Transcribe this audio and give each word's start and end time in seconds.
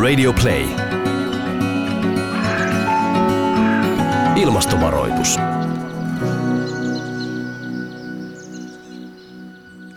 Radio 0.00 0.32
Play. 0.32 0.66
Ilmastovaroitus. 4.36 5.36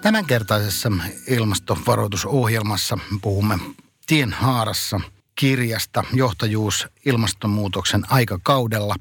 Tämänkertaisessa 0.02 0.92
ilmastovaroitusohjelmassa 1.28 2.98
puhumme 3.22 3.60
Tien 4.08 4.34
haarassa 4.34 5.00
kirjasta 5.36 6.04
Johtajuus 6.14 6.88
ilmastonmuutoksen 7.06 8.04
aikakaudella. 8.10 8.96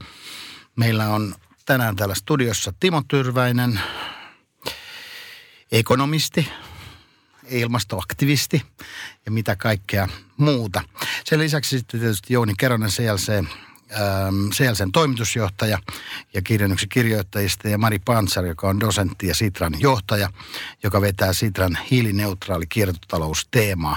Meillä 0.76 1.08
on 1.08 1.34
tänään 1.66 1.96
täällä 1.96 2.14
studiossa 2.14 2.72
Timo 2.80 3.02
Tyrväinen, 3.08 3.80
ekonomisti, 5.72 6.48
ilmastoaktivisti 7.58 8.62
ja 9.26 9.32
mitä 9.32 9.56
kaikkea 9.56 10.08
muuta. 10.36 10.82
Sen 11.24 11.38
lisäksi 11.38 11.78
sitten 11.78 12.00
tietysti 12.00 12.32
Jouni 12.32 12.54
Keronen 12.58 12.90
CLC, 12.90 13.28
ähm, 13.32 14.48
CLCn 14.50 14.92
toimitusjohtaja 14.92 15.78
ja 16.34 16.42
kirjan 16.42 16.72
yksi 16.72 16.86
kirjoittajista 16.88 17.68
ja 17.68 17.78
Mari 17.78 17.98
Pansar, 17.98 18.44
joka 18.44 18.68
on 18.68 18.80
dosentti 18.80 19.26
ja 19.26 19.34
Sitran 19.34 19.74
johtaja, 19.80 20.30
joka 20.82 21.00
vetää 21.00 21.32
Sitran 21.32 21.78
hiilineutraali 21.90 22.66
kiertotalousteemaa. 22.66 23.96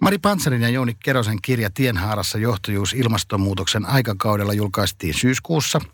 Mari 0.00 0.18
Pantsarin 0.18 0.62
ja 0.62 0.68
Jouni 0.68 0.96
Kerosen 1.04 1.38
kirja 1.42 1.70
Tienhaarassa 1.70 2.38
johtajuus 2.38 2.92
ilmastonmuutoksen 2.92 3.86
aikakaudella 3.86 4.52
julkaistiin 4.52 5.14
syyskuussa– 5.14 5.80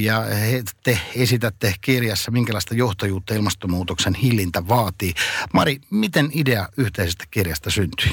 ja 0.00 0.24
te 0.82 0.98
esitätte 1.16 1.74
kirjassa, 1.80 2.30
minkälaista 2.30 2.74
johtajuutta 2.74 3.34
ilmastonmuutoksen 3.34 4.14
hillintä 4.14 4.68
vaatii. 4.68 5.14
Mari, 5.52 5.80
miten 5.90 6.30
idea 6.34 6.68
yhteisestä 6.76 7.24
kirjasta 7.30 7.70
syntyi? 7.70 8.12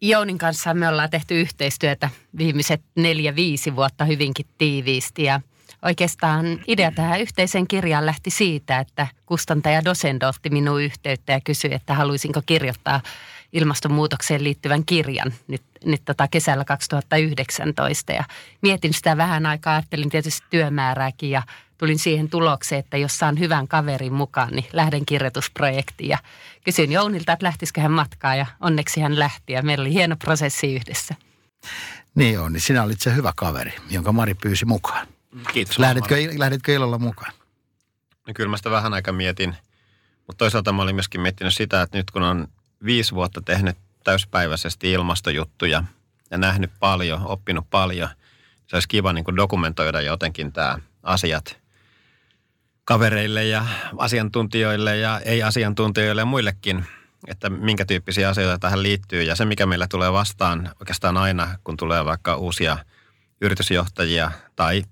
Jounin 0.00 0.38
kanssa 0.38 0.74
me 0.74 0.88
ollaan 0.88 1.10
tehty 1.10 1.40
yhteistyötä 1.40 2.10
viimeiset 2.38 2.82
neljä-viisi 2.96 3.76
vuotta 3.76 4.04
hyvinkin 4.04 4.46
tiiviisti 4.58 5.22
ja 5.22 5.40
oikeastaan 5.82 6.60
idea 6.66 6.92
tähän 6.92 7.20
yhteiseen 7.20 7.66
kirjaan 7.66 8.06
lähti 8.06 8.30
siitä, 8.30 8.78
että 8.78 9.06
kustantaja 9.26 9.84
Dosendo 9.84 10.28
otti 10.28 10.50
minun 10.50 10.82
yhteyttä 10.82 11.32
ja 11.32 11.40
kysyi, 11.40 11.74
että 11.74 11.94
haluaisinko 11.94 12.42
kirjoittaa 12.46 13.00
ilmastonmuutokseen 13.56 14.44
liittyvän 14.44 14.84
kirjan 14.84 15.32
nyt, 15.48 15.62
nyt 15.84 16.02
tota 16.04 16.28
kesällä 16.28 16.64
2019. 16.64 18.12
Ja 18.12 18.24
mietin 18.62 18.94
sitä 18.94 19.16
vähän 19.16 19.46
aikaa, 19.46 19.74
ajattelin 19.74 20.10
tietysti 20.10 20.46
työmäärääkin 20.50 21.30
ja 21.30 21.42
tulin 21.78 21.98
siihen 21.98 22.30
tulokseen, 22.30 22.78
että 22.78 22.96
jos 22.96 23.18
saan 23.18 23.38
hyvän 23.38 23.68
kaverin 23.68 24.12
mukaan, 24.12 24.52
niin 24.52 24.66
lähden 24.72 25.06
kirjoitusprojektiin. 25.06 26.08
Ja 26.08 26.18
kysyin 26.64 26.92
Jounilta, 26.92 27.32
että 27.32 27.46
lähtisikö 27.46 27.80
hän 27.80 27.92
matkaa 27.92 28.36
ja 28.36 28.46
onneksi 28.60 29.00
hän 29.00 29.18
lähti 29.18 29.52
ja 29.52 29.62
meillä 29.62 29.82
oli 29.82 29.92
hieno 29.92 30.16
prosessi 30.16 30.74
yhdessä. 30.74 31.14
Niin 32.14 32.40
on, 32.40 32.52
niin 32.52 32.60
sinä 32.60 32.82
olit 32.82 33.00
se 33.00 33.14
hyvä 33.14 33.32
kaveri, 33.36 33.72
jonka 33.90 34.12
Mari 34.12 34.34
pyysi 34.34 34.64
mukaan. 34.64 35.06
Kiitos. 35.52 35.78
Lähditkö, 35.78 36.14
lähditkö 36.36 36.72
ilolla 36.74 36.98
mukaan? 36.98 37.32
No 38.26 38.34
kyllä 38.34 38.50
mä 38.50 38.56
sitä 38.56 38.70
vähän 38.70 38.94
aikaa 38.94 39.14
mietin, 39.14 39.56
mutta 40.26 40.38
toisaalta 40.38 40.72
mä 40.72 40.82
olin 40.82 40.94
myöskin 40.94 41.20
miettinyt 41.20 41.54
sitä, 41.54 41.82
että 41.82 41.98
nyt 41.98 42.10
kun 42.10 42.22
on 42.22 42.48
viisi 42.84 43.14
vuotta 43.14 43.42
tehnyt 43.42 43.76
täyspäiväisesti 44.04 44.92
ilmastojuttuja 44.92 45.84
ja 46.30 46.38
nähnyt 46.38 46.70
paljon, 46.80 47.26
oppinut 47.26 47.70
paljon. 47.70 48.08
Se 48.66 48.76
olisi 48.76 48.88
kiva 48.88 49.12
niin 49.12 49.24
kuin 49.24 49.36
dokumentoida 49.36 50.00
jotenkin 50.00 50.52
tämä 50.52 50.78
asiat 51.02 51.60
kavereille 52.84 53.44
ja 53.44 53.66
asiantuntijoille 53.98 54.96
ja 54.96 55.20
ei-asiantuntijoille 55.20 56.22
ja 56.22 56.26
muillekin, 56.26 56.84
että 57.26 57.50
minkä 57.50 57.84
tyyppisiä 57.84 58.28
asioita 58.28 58.58
tähän 58.58 58.82
liittyy. 58.82 59.22
Ja 59.22 59.36
se, 59.36 59.44
mikä 59.44 59.66
meillä 59.66 59.86
tulee 59.90 60.12
vastaan 60.12 60.70
oikeastaan 60.80 61.16
aina, 61.16 61.58
kun 61.64 61.76
tulee 61.76 62.04
vaikka 62.04 62.36
uusia 62.36 62.78
yritysjohtajia 63.40 64.30
tai 64.56 64.82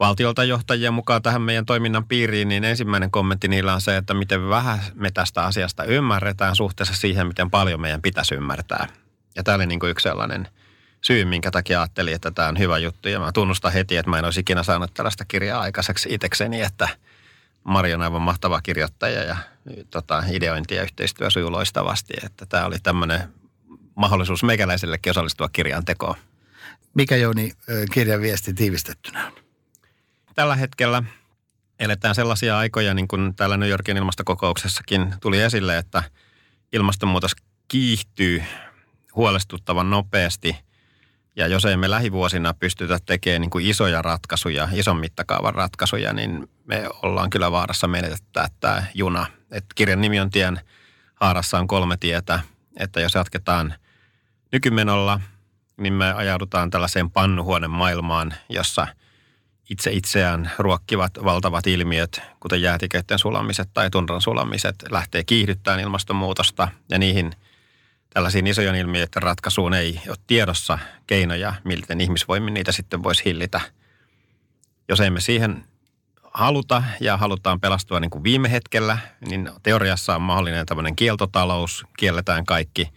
valtiolta 0.00 0.44
johtajia 0.44 0.90
mukaan 0.90 1.22
tähän 1.22 1.42
meidän 1.42 1.66
toiminnan 1.66 2.08
piiriin, 2.08 2.48
niin 2.48 2.64
ensimmäinen 2.64 3.10
kommentti 3.10 3.48
niillä 3.48 3.74
on 3.74 3.80
se, 3.80 3.96
että 3.96 4.14
miten 4.14 4.48
vähän 4.48 4.78
me 4.94 5.10
tästä 5.10 5.44
asiasta 5.44 5.84
ymmärretään 5.84 6.56
suhteessa 6.56 6.94
siihen, 6.94 7.26
miten 7.26 7.50
paljon 7.50 7.80
meidän 7.80 8.02
pitäisi 8.02 8.34
ymmärtää. 8.34 8.88
Ja 9.36 9.42
tämä 9.42 9.54
oli 9.54 9.66
niin 9.66 9.80
kuin 9.80 9.90
yksi 9.90 10.02
sellainen 10.02 10.48
syy, 11.00 11.24
minkä 11.24 11.50
takia 11.50 11.80
ajattelin, 11.80 12.14
että 12.14 12.30
tämä 12.30 12.48
on 12.48 12.58
hyvä 12.58 12.78
juttu. 12.78 13.08
Ja 13.08 13.20
mä 13.20 13.32
tunnustan 13.32 13.72
heti, 13.72 13.96
että 13.96 14.10
mä 14.10 14.18
en 14.18 14.24
olisi 14.24 14.40
ikinä 14.40 14.62
saanut 14.62 14.94
tällaista 14.94 15.24
kirjaa 15.24 15.60
aikaiseksi 15.60 16.08
itsekseni, 16.12 16.60
että 16.60 16.88
Mari 17.64 17.94
on 17.94 18.02
aivan 18.02 18.22
mahtava 18.22 18.60
kirjoittaja 18.60 19.22
ja 19.22 19.36
tota, 19.90 20.24
ideointi 20.30 20.74
ja 20.74 20.82
yhteistyö 20.82 21.30
sujuu 21.30 21.52
loistavasti. 21.52 22.14
Että 22.24 22.46
tämä 22.46 22.66
oli 22.66 22.78
tämmöinen 22.82 23.20
mahdollisuus 23.94 24.42
meikäläisellekin 24.42 25.10
osallistua 25.10 25.48
kirjan 25.48 25.84
tekoon. 25.84 26.14
Mikä 26.94 27.16
Jouni 27.16 27.52
kirjan 27.92 28.20
viesti 28.20 28.54
tiivistettynä 28.54 29.26
on? 29.26 29.43
Tällä 30.34 30.56
hetkellä 30.56 31.02
eletään 31.78 32.14
sellaisia 32.14 32.58
aikoja, 32.58 32.94
niin 32.94 33.08
kuin 33.08 33.34
täällä 33.34 33.56
New 33.56 33.68
Yorkin 33.68 33.96
ilmastokokouksessakin 33.96 35.14
tuli 35.20 35.40
esille, 35.40 35.78
että 35.78 36.02
ilmastonmuutos 36.72 37.32
kiihtyy 37.68 38.42
huolestuttavan 39.14 39.90
nopeasti. 39.90 40.56
Ja 41.36 41.46
jos 41.46 41.64
ei 41.64 41.76
me 41.76 41.90
lähivuosina 41.90 42.54
pystytä 42.54 42.98
tekemään 43.06 43.40
niin 43.40 43.50
kuin 43.50 43.66
isoja 43.66 44.02
ratkaisuja, 44.02 44.68
ison 44.72 44.96
mittakaavan 44.96 45.54
ratkaisuja, 45.54 46.12
niin 46.12 46.48
me 46.64 46.88
ollaan 47.02 47.30
kyllä 47.30 47.52
vaarassa 47.52 47.88
menetettää 47.88 48.48
tämä 48.60 48.82
juna. 48.94 49.26
Et 49.50 49.64
kirjan 49.74 50.00
nimi 50.00 50.20
on 50.20 50.30
Tien 50.30 50.60
haarassa 51.14 51.58
on 51.58 51.66
kolme 51.66 51.96
tietä, 51.96 52.40
että 52.76 53.00
jos 53.00 53.14
jatketaan 53.14 53.74
nykymenolla, 54.52 55.20
niin 55.76 55.92
me 55.92 56.12
ajaudutaan 56.12 56.70
tällaiseen 56.70 57.10
pannuhuoneen 57.10 57.70
maailmaan, 57.70 58.34
jossa– 58.48 58.86
itse 59.70 59.92
itseään 59.92 60.50
ruokkivat 60.58 61.12
valtavat 61.24 61.66
ilmiöt, 61.66 62.22
kuten 62.40 62.62
jäätiköiden 62.62 63.18
sulamiset 63.18 63.68
tai 63.74 63.90
tundran 63.90 64.20
sulamiset, 64.20 64.74
lähtee 64.90 65.24
kiihdyttämään 65.24 65.80
ilmastonmuutosta 65.80 66.68
ja 66.88 66.98
niihin 66.98 67.32
tällaisiin 68.10 68.46
isojen 68.46 68.74
ilmiöiden 68.74 69.22
ratkaisuun 69.22 69.74
ei 69.74 70.00
ole 70.08 70.16
tiedossa 70.26 70.78
keinoja, 71.06 71.54
miten 71.64 72.00
ihmisvoimin 72.00 72.54
niitä 72.54 72.72
sitten 72.72 73.02
voisi 73.02 73.24
hillitä. 73.24 73.60
Jos 74.88 75.00
emme 75.00 75.20
siihen 75.20 75.64
haluta 76.34 76.82
ja 77.00 77.16
halutaan 77.16 77.60
pelastua 77.60 78.00
niin 78.00 78.10
kuin 78.10 78.24
viime 78.24 78.50
hetkellä, 78.50 78.98
niin 79.28 79.50
teoriassa 79.62 80.14
on 80.16 80.22
mahdollinen 80.22 80.66
tämmöinen 80.66 80.96
kieltotalous, 80.96 81.84
kielletään 81.98 82.46
kaikki, 82.46 82.88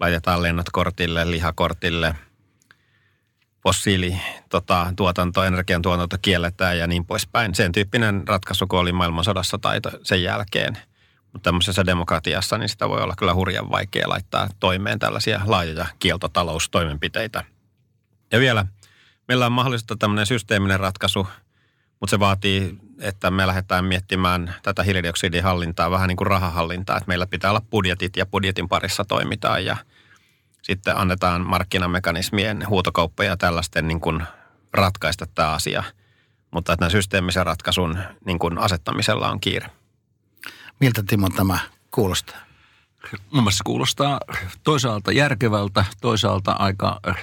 laitetaan 0.00 0.42
lennot 0.42 0.70
kortille, 0.72 1.30
lihakortille– 1.30 2.14
fossiili 3.62 4.20
tota, 4.48 4.92
tuotanto, 4.96 5.44
energiantuotanto 5.44 6.16
kielletään 6.22 6.78
ja 6.78 6.86
niin 6.86 7.06
poispäin. 7.06 7.54
Sen 7.54 7.72
tyyppinen 7.72 8.28
ratkaisu, 8.28 8.66
kun 8.66 8.78
oli 8.78 8.92
maailmansodassa 8.92 9.58
tai 9.58 9.80
sen 10.02 10.22
jälkeen. 10.22 10.78
Mutta 11.32 11.48
tämmöisessä 11.48 11.86
demokratiassa 11.86 12.58
niin 12.58 12.68
sitä 12.68 12.88
voi 12.88 13.02
olla 13.02 13.14
kyllä 13.18 13.34
hurjan 13.34 13.70
vaikea 13.70 14.08
laittaa 14.08 14.48
toimeen 14.60 14.98
tällaisia 14.98 15.40
laajoja 15.44 15.86
kieltotaloustoimenpiteitä. 15.98 17.44
Ja 18.32 18.40
vielä, 18.40 18.66
meillä 19.28 19.46
on 19.46 19.52
mahdollista 19.52 19.96
tämmöinen 19.96 20.26
systeeminen 20.26 20.80
ratkaisu, 20.80 21.26
mutta 22.00 22.10
se 22.10 22.20
vaatii, 22.20 22.78
että 23.00 23.30
me 23.30 23.46
lähdetään 23.46 23.84
miettimään 23.84 24.54
tätä 24.62 24.82
hiilidioksidihallintaa 24.82 25.90
vähän 25.90 26.08
niin 26.08 26.16
kuin 26.16 26.26
rahahallintaa. 26.26 26.96
Että 26.96 27.08
meillä 27.08 27.26
pitää 27.26 27.50
olla 27.50 27.62
budjetit 27.70 28.16
ja 28.16 28.26
budjetin 28.26 28.68
parissa 28.68 29.04
toimitaan 29.04 29.64
ja– 29.64 29.76
sitten 30.62 30.96
annetaan 30.96 31.46
markkinamekanismien 31.46 32.68
huutokauppoja 32.68 33.28
ja 33.28 33.36
tällaisten 33.36 33.88
niin 33.88 34.00
kuin 34.00 34.22
ratkaista 34.72 35.26
tämä 35.34 35.50
asia. 35.50 35.82
Mutta 36.50 36.72
että 36.72 36.88
systeemisen 36.88 37.46
ratkaisun 37.46 37.98
niin 38.24 38.38
kuin 38.38 38.58
asettamisella 38.58 39.30
on 39.30 39.40
kiire. 39.40 39.70
Miltä 40.80 41.02
Timo 41.06 41.28
tämä 41.28 41.58
kuulostaa? 41.90 42.36
Mun 43.32 43.42
mielestä 43.42 43.64
kuulostaa 43.64 44.20
toisaalta 44.64 45.12
järkevältä, 45.12 45.84
toisaalta 46.00 46.52
aika 46.52 47.00
äh, 47.08 47.16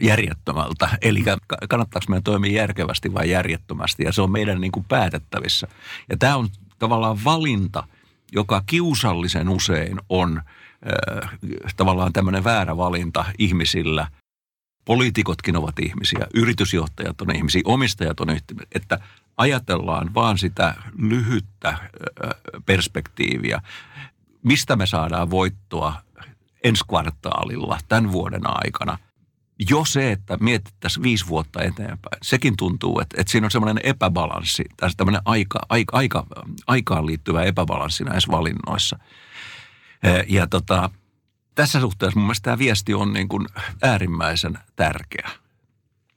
järjettömältä. 0.00 0.88
Eli 1.02 1.24
kannattaako 1.68 2.06
meidän 2.08 2.22
toimia 2.22 2.52
järkevästi 2.52 3.14
vai 3.14 3.30
järjettömästi, 3.30 4.02
ja 4.02 4.12
se 4.12 4.22
on 4.22 4.32
meidän 4.32 4.60
niin 4.60 4.72
kuin 4.72 4.84
päätettävissä. 4.84 5.68
Ja 6.10 6.16
tämä 6.16 6.36
on 6.36 6.48
tavallaan 6.78 7.24
valinta, 7.24 7.84
joka 8.32 8.62
kiusallisen 8.66 9.48
usein 9.48 10.00
on– 10.08 10.42
tavallaan 11.76 12.12
tämmöinen 12.12 12.44
väärä 12.44 12.76
valinta 12.76 13.24
ihmisillä. 13.38 14.08
Poliitikotkin 14.84 15.56
ovat 15.56 15.78
ihmisiä, 15.78 16.26
yritysjohtajat 16.34 17.20
on 17.20 17.36
ihmisiä, 17.36 17.62
omistajat 17.64 18.20
on 18.20 18.30
ihmisiä, 18.30 18.66
että 18.74 18.98
ajatellaan 19.36 20.14
vaan 20.14 20.38
sitä 20.38 20.74
lyhyttä 20.98 21.78
perspektiiviä. 22.66 23.62
Mistä 24.42 24.76
me 24.76 24.86
saadaan 24.86 25.30
voittoa 25.30 25.94
ensi 26.64 26.84
kvartaalilla 26.88 27.78
tämän 27.88 28.12
vuoden 28.12 28.42
aikana– 28.44 28.98
jo 29.70 29.84
se, 29.84 30.12
että 30.12 30.36
mietittäisiin 30.40 31.02
viisi 31.02 31.26
vuotta 31.26 31.62
eteenpäin, 31.62 32.18
sekin 32.22 32.56
tuntuu, 32.56 33.00
että, 33.00 33.20
että 33.20 33.30
siinä 33.30 33.46
on 33.46 33.50
semmoinen 33.50 33.80
epäbalanssi, 33.84 34.64
tai 34.76 34.90
tämmöinen 34.96 35.22
aika, 35.24 35.58
aika, 35.68 35.96
aika, 35.96 36.26
aikaan 36.66 37.06
liittyvä 37.06 37.42
epäbalanssi 37.42 38.04
näissä 38.04 38.32
valinnoissa. 38.32 38.98
Ja 40.28 40.46
tota, 40.46 40.90
tässä 41.54 41.80
suhteessa 41.80 42.18
mun 42.18 42.26
mielestä 42.26 42.44
tämä 42.44 42.58
viesti 42.58 42.94
on 42.94 43.12
niin 43.12 43.28
kuin 43.28 43.46
äärimmäisen 43.82 44.58
tärkeä. 44.76 45.30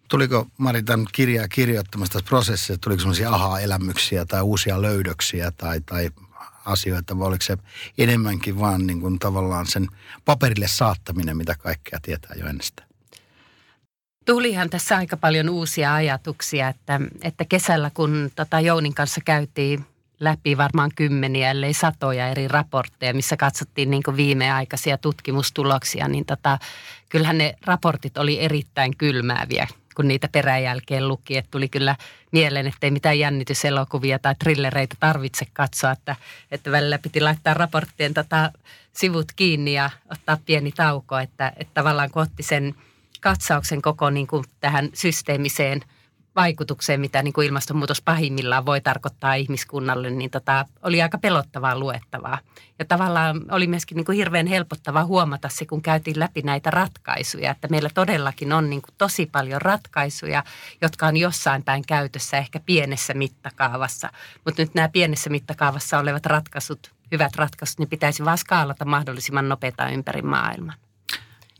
Tuliko 0.07 0.47
Mari 0.57 0.83
tämän 0.83 1.05
kirjaa 1.11 1.47
kirjoittamasta 1.47 2.19
prosessissa, 2.25 2.77
tuliko 2.77 2.99
sellaisia 2.99 3.29
aha-elämyksiä 3.29 4.25
tai 4.25 4.41
uusia 4.41 4.81
löydöksiä 4.81 5.51
tai, 5.51 5.81
tai 5.81 6.09
asioita, 6.65 7.19
vai 7.19 7.27
oliko 7.27 7.41
se 7.41 7.57
enemmänkin 7.97 8.59
vaan 8.59 8.87
niin 8.87 9.01
kuin 9.01 9.19
tavallaan 9.19 9.67
sen 9.67 9.87
paperille 10.25 10.67
saattaminen, 10.67 11.37
mitä 11.37 11.55
kaikkea 11.55 11.99
tietää 12.01 12.35
jo 12.35 12.47
ennestään? 12.47 12.89
Tulihan 14.25 14.69
tässä 14.69 14.97
aika 14.97 15.17
paljon 15.17 15.49
uusia 15.49 15.93
ajatuksia, 15.93 16.67
että, 16.67 16.99
että 17.21 17.45
kesällä 17.45 17.91
kun 17.93 18.31
tota 18.35 18.59
Jounin 18.59 18.93
kanssa 18.93 19.21
käytiin 19.25 19.85
läpi 20.21 20.57
varmaan 20.57 20.91
kymmeniä, 20.95 21.51
ellei 21.51 21.73
satoja 21.73 22.27
eri 22.27 22.47
raportteja, 22.47 23.13
missä 23.13 23.37
katsottiin 23.37 23.91
niin 23.91 24.03
viimeaikaisia 24.15 24.97
tutkimustuloksia, 24.97 26.07
niin 26.07 26.25
tota, 26.25 26.59
kyllähän 27.09 27.37
ne 27.37 27.55
raportit 27.65 28.17
oli 28.17 28.39
erittäin 28.39 28.97
kylmääviä 28.97 29.67
kun 29.95 30.07
niitä 30.07 30.27
peräjälkeen 30.31 31.07
luki. 31.07 31.37
Että 31.37 31.51
tuli 31.51 31.69
kyllä 31.69 31.95
mieleen, 32.31 32.67
että 32.67 32.87
ei 32.87 32.91
mitään 32.91 33.19
jännityselokuvia 33.19 34.19
tai 34.19 34.35
trillereitä 34.35 34.95
tarvitse 34.99 35.45
katsoa, 35.53 35.91
että, 35.91 36.15
että 36.51 36.71
välillä 36.71 36.97
piti 36.97 37.21
laittaa 37.21 37.53
raporttien 37.53 38.13
tota 38.13 38.51
sivut 38.93 39.27
kiinni 39.35 39.73
ja 39.73 39.89
ottaa 40.11 40.37
pieni 40.45 40.71
tauko, 40.71 41.17
että, 41.17 41.53
että 41.57 41.73
tavallaan 41.73 42.11
kun 42.11 42.21
otti 42.21 42.43
sen 42.43 42.75
katsauksen 43.21 43.81
koko 43.81 44.09
niin 44.09 44.27
kuin 44.27 44.43
tähän 44.59 44.89
systeemiseen– 44.93 45.81
vaikutukseen, 46.35 47.01
mitä 47.01 47.23
niin 47.23 47.33
kuin 47.33 47.47
ilmastonmuutos 47.47 48.01
pahimmillaan 48.01 48.65
voi 48.65 48.81
tarkoittaa 48.81 49.33
ihmiskunnalle, 49.33 50.09
niin 50.09 50.31
tota, 50.31 50.65
oli 50.83 51.01
aika 51.01 51.17
pelottavaa 51.17 51.79
luettavaa. 51.79 52.37
Ja 52.79 52.85
tavallaan 52.85 53.41
oli 53.51 53.67
myöskin 53.67 53.95
niin 53.95 54.05
kuin 54.05 54.15
hirveän 54.15 54.47
helpottavaa 54.47 55.05
huomata 55.05 55.49
se, 55.49 55.65
kun 55.65 55.81
käytiin 55.81 56.19
läpi 56.19 56.41
näitä 56.41 56.71
ratkaisuja, 56.71 57.51
että 57.51 57.67
meillä 57.67 57.89
todellakin 57.93 58.53
on 58.53 58.69
niin 58.69 58.81
kuin 58.81 58.95
tosi 58.97 59.25
paljon 59.25 59.61
ratkaisuja, 59.61 60.43
jotka 60.81 61.07
on 61.07 61.17
jossain 61.17 61.63
päin 61.63 61.83
käytössä, 61.87 62.37
ehkä 62.37 62.59
pienessä 62.65 63.13
mittakaavassa. 63.13 64.09
Mutta 64.45 64.61
nyt 64.61 64.73
nämä 64.73 64.89
pienessä 64.89 65.29
mittakaavassa 65.29 65.99
olevat 65.99 66.25
ratkaisut, 66.25 66.91
hyvät 67.11 67.35
ratkaisut, 67.35 67.79
niin 67.79 67.89
pitäisi 67.89 68.25
vaan 68.25 68.37
skaalata 68.37 68.85
mahdollisimman 68.85 69.49
nopeita 69.49 69.89
ympäri 69.89 70.21
maailman. 70.21 70.75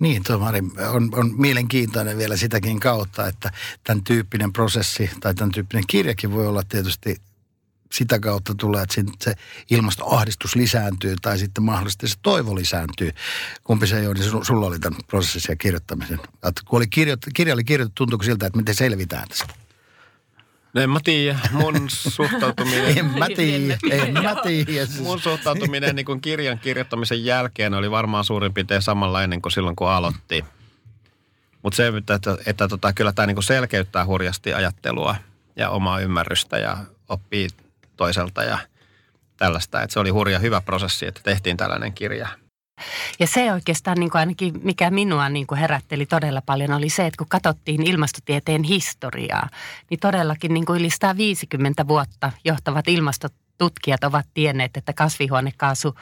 Niin, 0.02 0.24
tuo 0.24 0.38
Mari, 0.40 0.60
on, 0.94 1.10
on 1.14 1.34
mielenkiintoinen 1.38 2.18
vielä 2.18 2.38
sitäkin 2.38 2.80
kautta, 2.80 3.28
että 3.28 3.52
tämän 3.84 4.04
tyyppinen 4.04 4.54
prosessi 4.54 5.10
tai 5.20 5.34
tämän 5.34 5.52
tyyppinen 5.52 5.84
kirjakin 5.88 6.32
voi 6.32 6.48
olla 6.48 6.64
tietysti 6.64 7.22
sitä 7.92 8.20
kautta 8.20 8.56
tulee, 8.56 8.84
että 8.84 9.14
se 9.20 9.34
ilmastoahdistus 9.72 10.56
lisääntyy 10.56 11.16
tai 11.22 11.38
sitten 11.38 11.64
mahdollisesti 11.64 12.08
se 12.08 12.16
toivo 12.22 12.56
lisääntyy. 12.56 13.12
Kumpi 13.64 13.88
se 13.88 14.08
on, 14.08 14.16
niin 14.16 14.46
sulla 14.46 14.66
oli 14.66 14.80
tämän 14.80 15.00
prosessin 15.08 15.52
ja 15.52 15.56
kirjoittamisen. 15.56 16.20
Kun 16.66 16.78
oli 16.78 16.88
kirjo, 16.88 17.18
kirja 17.34 17.54
oli 17.54 17.64
kirjoitettu, 17.64 17.96
tuntuuko 17.96 18.24
siltä, 18.24 18.46
että 18.46 18.60
miten 18.60 18.76
selvitään 18.76 19.28
tästä? 19.28 19.54
No 20.74 20.82
en 20.82 20.90
mä 20.90 21.00
tiedä. 21.04 21.40
Mun 21.52 21.90
suhtautuminen... 22.16 22.98
en 22.98 23.06
mä 23.06 23.28
tiedä, 23.36 23.78
en 23.92 24.14
mä 24.14 24.36
tiedä. 24.44 24.88
Mun 25.00 25.20
suhtautuminen 25.20 25.96
niin 25.96 26.06
kuin 26.06 26.22
kirjan 26.22 26.60
kirjoittamisen 26.60 27.26
jälkeen 27.26 27.74
oli 27.74 27.92
varmaan 27.92 28.24
suurin 28.24 28.54
piirtein 28.54 28.82
samanlainen 28.82 29.42
kuin 29.42 29.52
silloin, 29.52 29.76
kun 29.76 29.90
aloitti. 29.90 30.46
Mutta 31.64 31.78
se, 31.78 31.88
että, 31.88 32.14
että, 32.14 32.38
että 32.46 32.68
tota, 32.68 32.94
kyllä 32.94 33.12
tämä 33.14 33.26
niin 33.26 33.44
selkeyttää 33.44 34.06
hurjasti 34.06 34.54
ajattelua 34.54 35.16
ja 35.56 35.70
omaa 35.70 36.00
ymmärrystä 36.00 36.58
ja 36.58 36.78
oppii 37.10 37.48
toiselta 37.98 38.44
ja 38.44 38.58
tällaista. 39.38 39.82
Että 39.82 39.94
se 39.94 40.00
oli 40.00 40.10
hurja 40.10 40.40
hyvä 40.40 40.62
prosessi, 40.62 41.06
että 41.06 41.22
tehtiin 41.24 41.58
tällainen 41.58 41.94
kirja. 41.94 42.28
Ja 43.20 43.28
se 43.28 43.54
oikeastaan 43.54 43.98
niin 44.00 44.12
kuin 44.12 44.20
ainakin, 44.20 44.54
mikä 44.64 44.90
minua 44.90 45.30
niin 45.30 45.48
kuin 45.48 45.60
herätteli 45.60 46.06
todella 46.06 46.42
paljon, 46.46 46.74
oli 46.74 46.90
se, 46.90 47.06
että 47.06 47.18
kun 47.18 47.28
katsottiin 47.30 47.88
ilmastotieteen 47.88 48.64
historiaa, 48.64 49.50
niin 49.90 50.00
todellakin 50.00 50.54
niin 50.54 50.66
kuin 50.66 50.80
yli 50.80 50.90
150 50.90 51.88
vuotta 51.88 52.32
johtavat 52.46 52.88
ilmastotutkijat 52.88 54.04
ovat 54.04 54.26
tienneet, 54.34 54.78
että 54.78 54.94
kasvihuonekaasu 54.94 55.96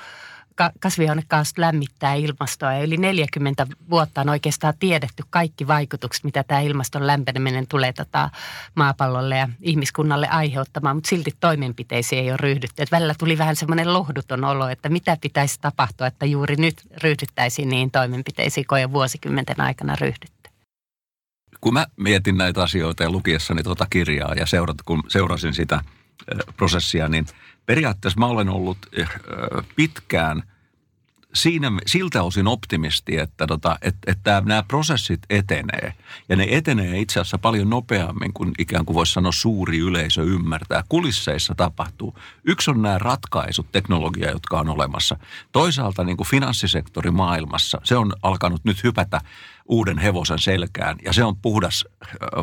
kasvihuonekaasut 0.80 1.58
lämmittää 1.58 2.14
ilmastoa 2.14 2.74
ja 2.74 2.84
yli 2.84 2.98
40 2.98 3.68
vuotta 3.90 4.22
on 4.22 4.30
oikeastaan 4.30 4.74
tiedetty 4.80 5.24
kaikki 5.30 5.68
vaikutukset, 5.68 6.24
mitä 6.24 6.44
tämä 6.44 6.60
ilmaston 6.60 7.08
lämpeneminen 7.08 7.68
tulee 7.68 7.94
tota 7.94 8.30
maapallolle 8.76 9.38
ja 9.38 9.50
ihmiskunnalle 9.62 10.28
aiheuttamaan, 10.28 10.96
mutta 10.98 11.10
silti 11.10 11.32
toimenpiteisiin 11.40 12.22
ei 12.22 12.30
ole 12.30 12.38
ryhdytty. 12.38 12.84
Et 12.84 12.92
välillä 12.92 13.16
tuli 13.20 13.38
vähän 13.38 13.56
semmoinen 13.56 13.94
lohduton 13.94 14.44
olo, 14.44 14.68
että 14.70 14.90
mitä 14.90 15.18
pitäisi 15.22 15.60
tapahtua, 15.62 16.08
että 16.08 16.26
juuri 16.26 16.56
nyt 16.56 16.76
ryhdyttäisiin 17.04 17.70
niin 17.70 17.92
toimenpiteisiin, 17.92 18.68
kun 18.68 18.82
jo 18.82 18.92
vuosikymmenten 18.92 19.62
aikana 19.62 19.96
ryhdytty. 19.96 20.50
Kun 21.62 21.74
mä 21.74 21.88
mietin 21.98 22.38
näitä 22.38 22.64
asioita 22.64 23.04
ja 23.04 23.12
lukiessani 23.12 23.64
tuota 23.64 23.88
kirjaa 23.90 24.34
ja 24.34 24.46
seurat, 24.46 24.78
kun 24.86 25.04
seurasin 25.08 25.54
sitä 25.54 25.82
prosessia, 26.58 27.10
niin– 27.10 27.26
periaatteessa 27.70 28.20
mä 28.20 28.26
olen 28.26 28.50
ollut 28.50 28.78
eh, 28.92 29.10
pitkään 29.76 30.44
siinä, 31.34 31.72
siltä 31.86 32.24
osin 32.24 32.48
optimisti, 32.48 33.18
että, 33.18 33.48
tota, 33.48 33.78
että, 33.82 34.12
että 34.12 34.44
nämä 34.46 34.64
prosessit 34.64 35.20
etenee. 35.30 35.94
Ja 36.30 36.36
ne 36.36 36.48
etenee 36.50 37.00
itse 37.00 37.20
asiassa 37.20 37.38
paljon 37.38 37.70
nopeammin 37.70 38.34
kuin 38.34 38.52
ikään 38.60 38.86
kuin 38.86 38.96
voisi 38.96 39.14
sanoa 39.14 39.32
suuri 39.32 39.78
yleisö 39.78 40.24
ymmärtää. 40.24 40.84
Kulisseissa 40.90 41.56
tapahtuu. 41.58 42.16
Yksi 42.44 42.72
on 42.72 42.82
nämä 42.82 42.98
ratkaisut, 42.98 43.72
teknologia, 43.72 44.32
jotka 44.32 44.60
on 44.60 44.70
olemassa. 44.70 45.18
Toisaalta 45.52 46.04
niin 46.04 46.18
kuin 46.18 46.28
finanssisektori 46.28 47.12
maailmassa, 47.12 47.82
se 47.84 47.96
on 47.98 48.14
alkanut 48.24 48.62
nyt 48.64 48.84
hypätä 48.84 49.22
uuden 49.70 49.98
hevosen 49.98 50.40
selkään. 50.40 50.98
Ja 51.06 51.14
se 51.14 51.24
on 51.24 51.36
puhdas 51.36 51.86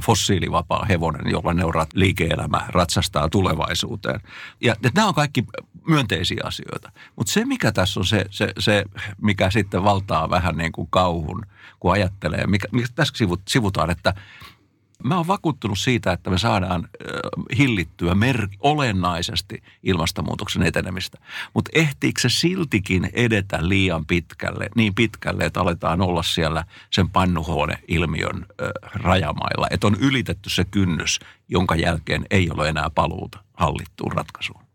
fossiilivapaa 0.04 0.84
hevonen, 0.84 1.30
jolla 1.30 1.54
neurat 1.54 1.88
liike-elämä 1.94 2.66
ratsastaa 2.68 3.28
tulevaisuuteen. 3.28 4.20
Ja, 4.60 4.76
ja 4.82 4.90
nämä 4.94 5.08
on 5.08 5.14
kaikki 5.14 5.44
myönteisiä 5.88 6.40
asioita. 6.44 6.92
Mutta 7.16 7.32
se, 7.32 7.44
mikä 7.44 7.72
tässä 7.72 8.00
on 8.00 8.06
se, 8.06 8.24
se, 8.30 8.52
se, 8.58 8.84
mikä 9.22 9.50
sitten 9.50 9.84
valtaa 9.84 10.30
vähän 10.30 10.56
niin 10.56 10.72
kuin 10.72 10.88
kauhun, 10.90 11.42
kun 11.80 11.92
ajattelee, 11.92 12.46
mikä, 12.46 12.68
mikä 12.72 12.88
tässä 12.94 13.14
sivutaan, 13.48 13.90
että– 13.90 14.14
Mä 15.04 15.16
oon 15.16 15.26
vakuuttunut 15.26 15.78
siitä, 15.78 16.12
että 16.12 16.30
me 16.30 16.38
saadaan 16.38 16.88
hillittyä 17.58 18.14
mer- 18.14 18.48
olennaisesti 18.60 19.62
ilmastonmuutoksen 19.82 20.62
etenemistä. 20.62 21.18
Mutta 21.54 21.70
ehtiikö 21.74 22.20
se 22.20 22.28
siltikin 22.28 23.10
edetä 23.12 23.68
liian 23.68 24.06
pitkälle, 24.06 24.68
niin 24.76 24.94
pitkälle, 24.94 25.44
että 25.44 25.60
aletaan 25.60 26.00
olla 26.00 26.22
siellä 26.22 26.64
sen 26.90 27.10
pannuhuone-ilmiön 27.10 28.46
ö, 28.60 28.70
rajamailla. 28.94 29.66
Että 29.70 29.86
on 29.86 29.96
ylitetty 30.00 30.50
se 30.50 30.64
kynnys, 30.64 31.20
jonka 31.48 31.74
jälkeen 31.74 32.26
ei 32.30 32.50
ole 32.50 32.68
enää 32.68 32.90
paluuta 32.90 33.38
hallittuun 33.54 34.12
ratkaisuun. 34.12 34.65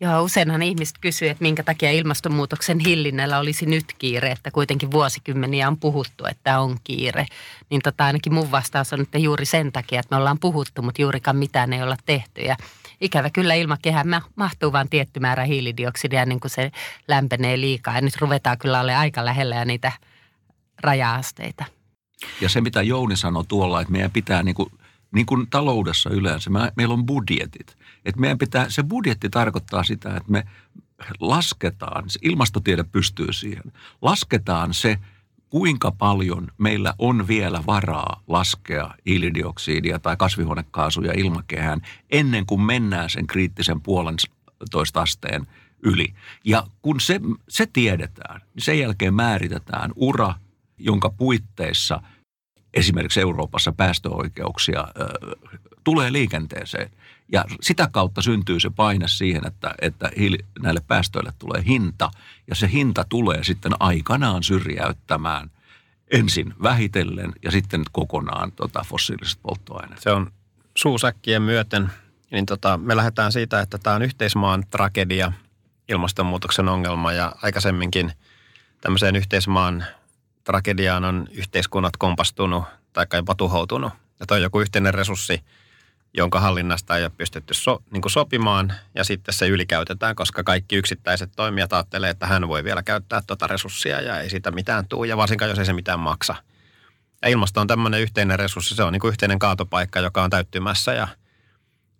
Joo, 0.00 0.22
useinhan 0.22 0.62
ihmiset 0.62 0.96
kysyvät, 1.00 1.30
että 1.30 1.42
minkä 1.42 1.62
takia 1.62 1.90
ilmastonmuutoksen 1.90 2.78
hillinnällä 2.78 3.38
olisi 3.38 3.66
nyt 3.66 3.84
kiire, 3.98 4.30
että 4.30 4.50
kuitenkin 4.50 4.90
vuosikymmeniä 4.90 5.68
on 5.68 5.78
puhuttu, 5.78 6.26
että 6.26 6.60
on 6.60 6.76
kiire. 6.84 7.26
Niin 7.70 7.80
tota, 7.84 8.04
ainakin 8.04 8.34
mun 8.34 8.50
vastaus 8.50 8.92
on, 8.92 9.00
että 9.00 9.18
juuri 9.18 9.44
sen 9.44 9.72
takia, 9.72 10.00
että 10.00 10.14
me 10.14 10.20
ollaan 10.20 10.38
puhuttu, 10.38 10.82
mutta 10.82 11.02
juurikaan 11.02 11.36
mitään 11.36 11.72
ei 11.72 11.82
olla 11.82 11.96
tehty. 12.06 12.40
Ja 12.40 12.56
ikävä 13.00 13.30
kyllä 13.30 13.54
ilmakehään 13.54 14.06
mahtuu 14.36 14.72
vain 14.72 14.88
tietty 14.88 15.20
määrä 15.20 15.44
hiilidioksidia 15.44 16.24
niin 16.26 16.40
kuin 16.40 16.50
se 16.50 16.72
lämpenee 17.08 17.60
liikaa. 17.60 17.94
Ja 17.94 18.00
nyt 18.00 18.16
ruvetaan 18.16 18.58
kyllä 18.58 18.80
olemaan 18.80 19.00
aika 19.00 19.24
lähellä 19.24 19.56
ja 19.56 19.64
niitä 19.64 19.92
raja-asteita. 20.80 21.64
Ja 22.40 22.48
se, 22.48 22.60
mitä 22.60 22.82
Jouni 22.82 23.16
sanoi 23.16 23.44
tuolla, 23.48 23.80
että 23.80 23.92
meidän 23.92 24.10
pitää 24.10 24.42
niin 24.42 24.54
kuin, 24.54 24.70
niin 25.14 25.26
kuin 25.26 25.46
taloudessa 25.50 26.10
yleensä, 26.10 26.50
meillä 26.76 26.94
on 26.94 27.06
budjetit. 27.06 27.77
Että 28.08 28.20
meidän 28.20 28.38
pitää, 28.38 28.70
se 28.70 28.82
budjetti 28.82 29.30
tarkoittaa 29.30 29.84
sitä, 29.84 30.16
että 30.16 30.32
me 30.32 30.44
lasketaan, 31.20 32.10
se 32.10 32.18
ilmastotiede 32.22 32.84
pystyy 32.84 33.32
siihen, 33.32 33.72
lasketaan 34.02 34.74
se, 34.74 34.98
kuinka 35.48 35.92
paljon 35.92 36.48
meillä 36.58 36.94
on 36.98 37.28
vielä 37.28 37.62
varaa 37.66 38.22
laskea 38.26 38.94
hiilidioksidia 39.06 39.98
tai 39.98 40.16
kasvihuonekaasuja 40.16 41.12
ilmakehään 41.16 41.80
ennen 42.10 42.46
kuin 42.46 42.60
mennään 42.60 43.10
sen 43.10 43.26
kriittisen 43.26 43.80
puolen 43.80 44.16
toista 44.70 45.00
asteen 45.00 45.46
yli. 45.82 46.14
Ja 46.44 46.66
kun 46.82 47.00
se, 47.00 47.20
se 47.48 47.66
tiedetään, 47.72 48.40
niin 48.54 48.64
sen 48.64 48.78
jälkeen 48.78 49.14
määritetään 49.14 49.90
ura, 49.96 50.34
jonka 50.78 51.10
puitteissa 51.10 52.02
esimerkiksi 52.74 53.20
Euroopassa 53.20 53.72
päästöoikeuksia 53.72 54.88
ö, 55.00 55.08
tulee 55.84 56.12
liikenteeseen. 56.12 56.90
Ja 57.32 57.44
sitä 57.60 57.88
kautta 57.92 58.22
syntyy 58.22 58.60
se 58.60 58.70
paine 58.70 59.08
siihen, 59.08 59.46
että, 59.46 59.74
että 59.80 60.10
näille 60.62 60.80
päästöille 60.86 61.32
tulee 61.38 61.64
hinta. 61.66 62.10
Ja 62.46 62.54
se 62.54 62.70
hinta 62.72 63.04
tulee 63.08 63.44
sitten 63.44 63.72
aikanaan 63.80 64.42
syrjäyttämään 64.42 65.50
ensin 66.10 66.54
vähitellen 66.62 67.32
ja 67.42 67.50
sitten 67.50 67.82
kokonaan 67.92 68.52
tota, 68.52 68.84
fossiiliset 68.88 69.38
polttoaineet. 69.42 70.02
Se 70.02 70.10
on 70.10 70.32
suusäkkien 70.74 71.42
myöten. 71.42 71.90
Niin 72.30 72.46
tota, 72.46 72.76
me 72.76 72.96
lähdetään 72.96 73.32
siitä, 73.32 73.60
että 73.60 73.78
tämä 73.78 73.96
on 73.96 74.02
yhteismaan 74.02 74.64
tragedia, 74.70 75.32
ilmastonmuutoksen 75.88 76.68
ongelma 76.68 77.12
ja 77.12 77.32
aikaisemminkin 77.42 78.12
tämmöiseen 78.80 79.16
yhteismaan 79.16 79.84
tragediaan 80.44 81.04
on 81.04 81.28
yhteiskunnat 81.30 81.96
kompastunut 81.96 82.64
tai 82.92 83.06
jopa 83.12 83.34
tuhoutunut. 83.34 83.92
Ja 84.20 84.26
toi 84.26 84.38
on 84.38 84.42
joku 84.42 84.60
yhteinen 84.60 84.94
resurssi, 84.94 85.44
jonka 86.14 86.40
hallinnasta 86.40 86.96
ei 86.96 87.04
ole 87.04 87.12
pystytty 87.16 87.54
so, 87.54 87.82
niin 87.90 88.02
kuin 88.02 88.12
sopimaan 88.12 88.72
ja 88.94 89.04
sitten 89.04 89.34
se 89.34 89.48
ylikäytetään, 89.48 90.16
koska 90.16 90.42
kaikki 90.42 90.76
yksittäiset 90.76 91.30
toimijat 91.36 91.72
ajattelee, 91.72 92.10
että 92.10 92.26
hän 92.26 92.48
voi 92.48 92.64
vielä 92.64 92.82
käyttää 92.82 93.22
tuota 93.26 93.46
resurssia 93.46 94.00
ja 94.00 94.20
ei 94.20 94.30
sitä 94.30 94.50
mitään 94.50 94.88
tule 94.88 95.06
ja 95.06 95.16
varsinkaan 95.16 95.48
jos 95.48 95.58
ei 95.58 95.64
se 95.64 95.72
mitään 95.72 96.00
maksa. 96.00 96.34
Ja 97.22 97.28
ilmasto 97.28 97.60
on 97.60 97.66
tämmöinen 97.66 98.00
yhteinen 98.00 98.38
resurssi, 98.38 98.74
se 98.74 98.82
on 98.82 98.92
niin 98.92 99.00
kuin 99.00 99.08
yhteinen 99.08 99.38
kaatopaikka, 99.38 100.00
joka 100.00 100.22
on 100.22 100.30
täyttymässä 100.30 100.92
ja 100.92 101.08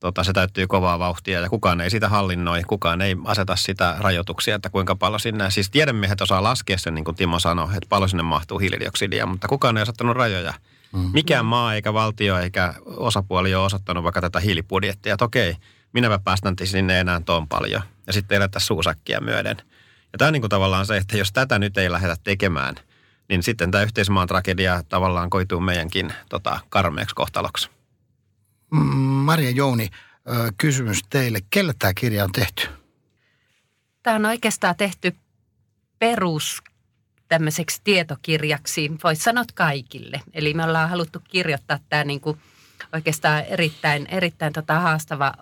tota, 0.01 0.25
se 0.25 0.33
täyttyy 0.33 0.67
kovaa 0.67 0.99
vauhtia 0.99 1.41
ja 1.41 1.49
kukaan 1.49 1.81
ei 1.81 1.91
sitä 1.91 2.09
hallinnoi, 2.09 2.63
kukaan 2.63 3.03
ei 3.03 3.17
aseta 3.25 3.57
sitä 3.57 3.97
rajoituksia, 3.99 4.55
että 4.55 4.71
kuinka 4.71 4.97
paljon 4.97 5.21
sinne, 5.21 5.51
siis 5.51 5.71
tiedemiehet 5.71 6.21
osaa 6.21 6.43
laskea 6.43 6.79
sen, 6.79 6.95
niin 6.95 7.05
kuin 7.05 7.17
Timo 7.17 7.39
sanoi, 7.39 7.69
että 7.69 7.89
paljon 7.89 8.09
sinne 8.09 8.23
mahtuu 8.23 8.59
hiilidioksidia, 8.59 9.27
mutta 9.27 9.49
kukaan 9.49 9.77
ei 9.77 9.83
asettanut 9.83 10.17
rajoja– 10.17 10.55
Mm. 10.93 11.11
Mikään 11.13 11.45
maa 11.45 11.75
eikä 11.75 11.93
valtio 11.93 12.39
eikä 12.39 12.75
osapuoli 12.87 13.55
ole 13.55 13.65
osoittanut 13.65 14.05
vaikka 14.05 14.21
tätä 14.21 14.41
hiilibudjettia, 14.41 15.15
että 15.15 15.25
okei, 15.25 15.57
minäpä 15.93 16.19
päästän 16.19 16.55
sinne 16.65 17.01
enää 17.01 17.21
tuon 17.21 17.49
paljon. 17.49 17.83
Ja 18.07 18.13
sitten 18.13 18.37
edetä 18.37 18.59
suusakkia 18.59 19.21
myöden. 19.21 19.57
Ja 20.13 20.19
tämä 20.19 20.27
on 20.27 20.33
niin 20.33 20.43
kuin 20.43 20.51
tavallaan 20.51 20.87
se, 20.87 20.97
että 20.97 21.17
jos 21.17 21.33
tätä 21.33 21.59
nyt 21.59 21.79
ei 21.79 21.93
lähdetä 21.93 22.17
tekemään, 22.25 22.75
niin 23.29 23.43
sitten 23.43 23.71
tämä 23.71 23.85
yhteismaan 23.85 24.29
tragedia 24.29 24.83
tavallaan 24.89 25.31
koituu 25.31 25.61
meidänkin 25.61 26.13
tota, 26.29 26.61
karmeeksi 26.69 27.15
kohtaloksi. 27.15 27.71
Mm, 28.71 28.81
Maria 28.99 29.51
Jouni, 29.51 29.89
kysymys 30.59 31.01
teille. 31.11 31.39
Kelle 31.51 31.73
tämä 31.79 31.95
kirja 31.95 32.25
on 32.25 32.33
tehty? 32.33 32.69
Tämä 34.03 34.17
on 34.17 34.27
oikeastaan 34.27 34.77
tehty 34.77 35.17
perus 35.99 36.63
tämmöiseksi 37.29 37.81
tietokirjaksi, 37.85 38.91
voisi 39.05 39.23
sanoa 39.23 39.45
kaikille. 39.55 40.21
Eli 40.33 40.55
me 40.55 40.65
ollaan 40.65 40.91
haluttu 40.91 41.23
kirjoittaa 41.31 41.79
tämä 41.89 42.05
niin 42.05 42.21
kuin 42.21 42.39
oikeastaan 42.93 43.45
erittäin, 43.45 44.07
erittäin 44.07 44.53
tota 44.53 44.81
haastava, 44.81 45.35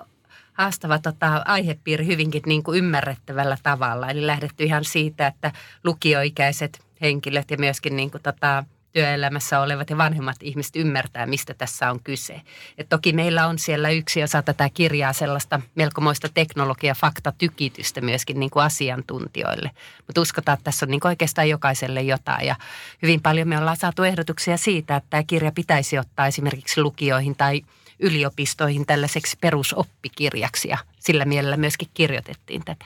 haastava 0.52 0.98
tota 0.98 1.42
aihepiiri 1.44 2.06
hyvinkin 2.06 2.42
niin 2.46 2.62
kuin 2.62 2.78
ymmärrettävällä 2.78 3.56
tavalla. 3.62 4.10
Eli 4.10 4.26
lähdetty 4.26 4.64
ihan 4.64 4.84
siitä, 4.84 5.26
että 5.26 5.52
lukioikäiset 5.84 6.86
henkilöt 7.00 7.50
ja 7.50 7.56
myöskin 7.58 7.96
niin 7.96 8.10
kuin 8.10 8.22
tota, 8.22 8.64
työelämässä 8.96 9.60
olevat 9.60 9.90
ja 9.90 9.98
vanhemmat 9.98 10.36
ihmiset 10.40 10.76
ymmärtää, 10.76 11.26
mistä 11.26 11.54
tässä 11.54 11.90
on 11.90 12.00
kyse. 12.04 12.40
Et 12.78 12.88
toki 12.88 13.12
meillä 13.12 13.46
on 13.46 13.58
siellä 13.58 13.90
yksi 13.90 14.22
osa 14.22 14.42
tätä 14.42 14.70
kirjaa 14.74 15.12
sellaista 15.12 15.60
melkomoista 15.74 16.28
teknologia-faktatykitystä 16.34 18.00
myöskin 18.00 18.40
niin 18.40 18.50
kuin 18.50 18.64
asiantuntijoille. 18.64 19.70
Mutta 20.06 20.20
uskotaan, 20.20 20.54
että 20.54 20.64
tässä 20.64 20.86
on 20.86 20.90
niin 20.90 21.00
kuin 21.00 21.10
oikeastaan 21.10 21.48
jokaiselle 21.48 22.02
jotain. 22.02 22.46
Ja 22.46 22.56
hyvin 23.02 23.22
paljon 23.22 23.48
me 23.48 23.58
ollaan 23.58 23.76
saatu 23.76 24.02
ehdotuksia 24.02 24.56
siitä, 24.56 24.96
että 24.96 25.10
tämä 25.10 25.22
kirja 25.26 25.52
pitäisi 25.52 25.98
ottaa 25.98 26.26
esimerkiksi 26.26 26.82
lukioihin 26.82 27.36
tai 27.36 27.62
yliopistoihin 27.98 28.86
tällaiseksi 28.86 29.36
perusoppikirjaksi 29.40 30.68
ja 30.68 30.78
sillä 30.98 31.24
mielellä 31.24 31.56
myöskin 31.56 31.88
kirjoitettiin 31.94 32.62
tätä. 32.64 32.84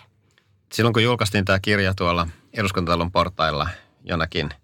Silloin 0.73 0.93
kun 0.93 1.03
julkaistiin 1.03 1.45
tämä 1.45 1.59
kirja 1.59 1.95
tuolla 1.95 2.27
eduskuntatalon 2.53 3.13
portailla 3.13 3.69
jonakin– 4.05 4.51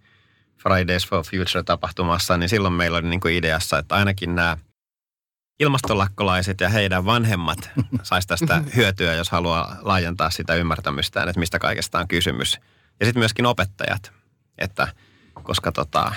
Fridays 0.66 1.08
for 1.08 1.24
Future-tapahtumassa, 1.24 2.36
niin 2.36 2.48
silloin 2.48 2.74
meillä 2.74 2.98
oli 2.98 3.08
niin 3.08 3.20
kuin 3.20 3.34
ideassa, 3.34 3.78
että 3.78 3.94
ainakin 3.94 4.34
nämä 4.34 4.58
ilmastolakkolaiset 5.60 6.60
ja 6.60 6.68
heidän 6.68 7.04
vanhemmat 7.04 7.70
saisi 8.02 8.28
tästä 8.28 8.62
hyötyä, 8.76 9.14
jos 9.14 9.30
haluaa 9.30 9.76
laajentaa 9.82 10.30
sitä 10.30 10.54
ymmärtämystään, 10.54 11.28
että 11.28 11.40
mistä 11.40 11.58
kaikesta 11.58 11.98
on 11.98 12.08
kysymys. 12.08 12.58
Ja 13.00 13.06
sitten 13.06 13.20
myöskin 13.20 13.46
opettajat, 13.46 14.12
että 14.58 14.88
koska 15.42 15.72
tota, 15.72 16.12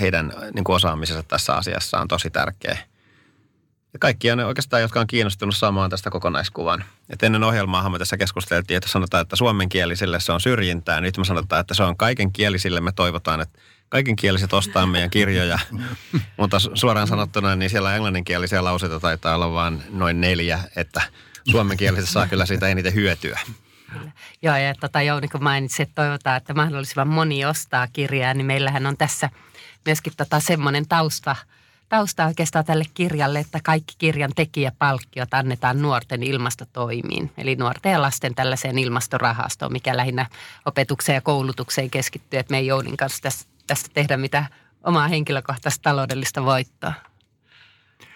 heidän 0.00 0.32
niin 0.54 0.64
kuin 0.64 0.76
osaamisensa 0.76 1.22
tässä 1.22 1.54
asiassa 1.54 2.00
on 2.00 2.08
tosi 2.08 2.30
tärkeä. 2.30 2.78
Ja 3.96 4.00
kaikki 4.00 4.30
on 4.30 4.40
oikeastaan, 4.40 4.82
jotka 4.82 5.00
on 5.00 5.06
kiinnostunut 5.06 5.56
saamaan 5.56 5.90
tästä 5.90 6.10
kokonaiskuvan. 6.10 6.84
Et 7.10 7.22
ennen 7.22 7.44
ohjelmaa 7.44 7.90
me 7.90 7.98
tässä 7.98 8.16
keskusteltiin, 8.16 8.76
että 8.76 8.88
sanotaan, 8.88 9.22
että 9.22 9.36
suomenkielisille 9.36 10.20
se 10.20 10.32
on 10.32 10.40
syrjintää. 10.40 11.00
Nyt 11.00 11.18
me 11.18 11.24
sanotaan, 11.24 11.60
että 11.60 11.74
se 11.74 11.82
on 11.82 11.96
kaikenkielisille. 11.96 12.80
Me 12.80 12.92
toivotaan, 12.92 13.40
että 13.40 13.58
kaikenkieliset 13.88 14.52
ostaa 14.52 14.86
meidän 14.86 15.10
kirjoja. 15.10 15.58
Mutta 16.36 16.58
suoraan 16.74 17.06
sanottuna, 17.06 17.56
niin 17.56 17.70
siellä 17.70 17.94
englanninkielisiä 17.94 18.64
lauseita 18.64 19.00
taitaa 19.00 19.34
olla 19.34 19.52
vain 19.52 19.82
noin 19.90 20.20
neljä, 20.20 20.60
että 20.76 21.02
suomenkieliset 21.50 22.10
saa 22.10 22.28
kyllä 22.28 22.46
siitä 22.46 22.68
eniten 22.68 22.94
hyötyä. 22.94 23.40
Joo, 24.42 24.56
ja 24.56 24.74
tota 24.74 25.02
Jouni, 25.02 25.28
kun 25.28 25.42
mainitsit, 25.42 25.88
että 25.88 26.02
toivotaan, 26.02 26.36
että 26.36 26.54
mahdollisimman 26.54 27.08
moni 27.08 27.44
ostaa 27.44 27.86
kirjaa, 27.92 28.34
niin 28.34 28.46
meillähän 28.46 28.86
on 28.86 28.96
tässä 28.96 29.30
myöskin 29.86 30.12
tota 30.16 30.40
semmoinen 30.40 30.88
tausta– 30.88 31.36
tausta 31.88 32.26
oikeastaan 32.26 32.64
tälle 32.64 32.84
kirjalle, 32.94 33.38
että 33.38 33.60
kaikki 33.64 33.94
kirjan 33.98 34.32
tekijäpalkkiot 34.36 35.34
annetaan 35.34 35.82
nuorten 35.82 36.22
ilmastotoimiin. 36.22 37.32
Eli 37.38 37.56
nuorten 37.56 37.92
ja 37.92 38.02
lasten 38.02 38.34
tällaiseen 38.34 38.78
ilmastorahastoon, 38.78 39.72
mikä 39.72 39.96
lähinnä 39.96 40.26
opetukseen 40.64 41.14
ja 41.14 41.20
koulutukseen 41.20 41.90
keskittyy. 41.90 42.38
Että 42.38 42.50
me 42.50 42.58
ei 42.58 42.66
Jounin 42.66 42.96
kanssa 42.96 43.22
tästä, 43.22 43.50
tästä 43.66 43.88
tehdä 43.94 44.16
mitään 44.16 44.46
omaa 44.84 45.08
henkilökohtaista 45.08 45.82
taloudellista 45.82 46.44
voittoa. 46.44 46.92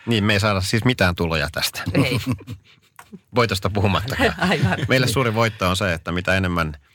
Niin, 0.07 0.25
me 0.25 0.33
ei 0.33 0.41
saada 0.41 0.61
siis 0.61 0.85
mitään 0.85 1.15
tuloja 1.15 1.49
tästä. 1.53 1.83
Ei. 1.95 2.21
Voitosta 3.35 3.71
puhumattakaan. 3.71 4.35
Aivan. 4.51 4.79
Meille 4.89 5.07
suuri 5.07 5.35
voitto 5.35 5.69
on 5.69 5.77
se, 5.77 5.93
että 5.93 6.13
mitä 6.13 6.35
enemmän– 6.35 6.77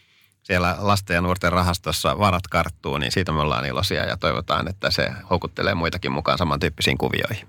siellä 0.46 0.76
lasten 0.80 1.16
ja 1.16 1.22
nuorten 1.22 1.52
rahastossa 1.52 2.20
varat 2.20 2.48
karttuu, 2.48 2.98
niin 2.98 3.12
siitä 3.12 3.32
me 3.32 3.40
ollaan 3.40 3.66
iloisia 3.66 4.06
ja 4.06 4.18
toivotaan, 4.18 4.68
että 4.68 4.92
se 4.92 5.12
houkuttelee 5.30 5.76
muitakin 5.76 6.12
mukaan 6.12 6.38
samantyyppisiin 6.38 6.98
kuvioihin. 6.98 7.48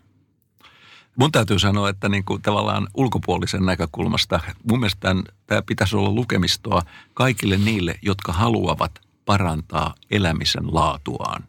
Mun 1.16 1.32
täytyy 1.32 1.58
sanoa, 1.58 1.88
että 1.88 2.08
niin 2.08 2.24
kuin 2.24 2.42
tavallaan 2.42 2.88
ulkopuolisen 2.94 3.66
näkökulmasta 3.66 4.40
mun 4.70 4.80
mielestä 4.80 5.14
tämä 5.46 5.62
pitäisi 5.62 5.96
olla 5.96 6.10
lukemistoa 6.10 6.82
kaikille 7.14 7.56
niille, 7.56 7.98
jotka 8.02 8.32
haluavat 8.32 9.00
parantaa 9.24 9.94
elämisen 10.10 10.74
laatuaan. 10.74 11.44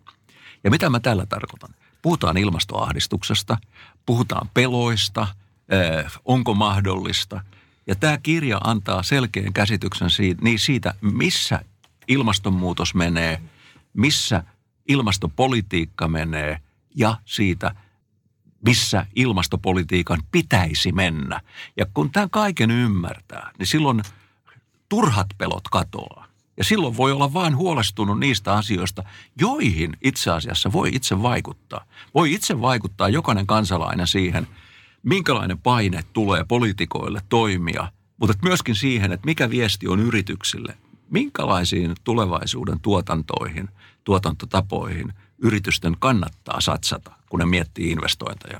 Ja 0.63 0.70
mitä 0.72 0.89
mä 0.89 1.00
tällä 1.00 1.25
tarkoitan? 1.25 1.70
Puhutaan 2.01 2.38
ilmastoahdistuksesta, 2.38 3.58
puhutaan 4.06 4.50
peloista, 4.54 5.27
onko 6.25 6.54
mahdollista– 6.54 7.42
ja 7.88 7.96
tämä 7.96 8.17
kirja 8.17 8.58
antaa 8.63 9.03
selkeän 9.03 9.53
käsityksen 9.53 10.10
siitä, 10.10 10.41
niin 10.44 10.60
siitä, 10.60 10.94
missä 11.01 11.62
ilmastonmuutos 12.08 12.96
menee, 12.96 13.41
missä 13.94 14.44
ilmastopolitiikka 14.88 16.08
menee 16.08 16.60
ja 16.96 17.17
siitä, 17.25 17.75
missä 18.65 19.06
ilmastopolitiikan 19.15 20.24
pitäisi 20.32 20.91
mennä. 20.91 21.41
Ja 21.77 21.86
kun 21.94 22.12
tämän 22.12 22.29
kaiken 22.29 22.72
ymmärtää, 22.72 23.51
niin 23.60 23.67
silloin 23.67 24.01
turhat 24.89 25.27
pelot 25.38 25.63
katoaa. 25.72 26.27
Ja 26.58 26.63
silloin 26.63 26.98
voi 26.98 27.12
olla 27.12 27.34
vain 27.34 27.56
huolestunut 27.56 28.20
niistä 28.20 28.53
asioista, 28.53 29.03
joihin 29.39 29.98
itse 30.03 30.32
asiassa 30.32 30.72
voi 30.72 30.89
itse 30.94 31.22
vaikuttaa. 31.22 31.86
Voi 32.15 32.34
itse 32.34 32.62
vaikuttaa 32.62 33.10
jokainen 33.10 33.48
kansalainen 33.48 34.08
siihen– 34.08 34.48
minkälainen 35.04 35.58
paine 35.58 36.04
tulee 36.13 36.44
poliitikoille 36.44 37.22
toimia, 37.30 37.92
mutta 38.18 38.36
myöskin 38.42 38.75
siihen, 38.75 39.12
että 39.12 39.25
mikä 39.25 39.50
viesti 39.50 39.88
on 39.88 40.00
yrityksille, 40.00 40.77
minkälaisiin 41.10 41.96
tulevaisuuden 42.04 42.80
tuotantoihin, 42.80 43.70
tuotantotapoihin 44.04 45.13
yritysten 45.38 45.96
kannattaa 46.00 46.62
satsata, 46.62 47.12
kun 47.30 47.39
ne 47.39 47.46
miettii 47.46 47.92
investointeja. 47.92 48.60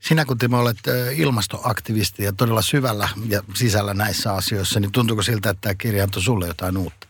Sinä 0.00 0.24
kun 0.24 0.38
Timo 0.38 0.60
olet 0.60 0.78
ilmastoaktivisti 1.16 2.24
ja 2.24 2.32
todella 2.32 2.62
syvällä 2.62 3.08
ja 3.28 3.42
sisällä 3.54 3.94
näissä 3.94 4.34
asioissa, 4.34 4.80
niin 4.80 4.92
tuntuuko 4.92 5.22
siltä, 5.22 5.50
että 5.50 5.60
tämä 5.60 5.74
kirja 5.74 6.04
antoi 6.04 6.22
sulle 6.22 6.46
jotain 6.46 6.76
uutta? 6.76 7.08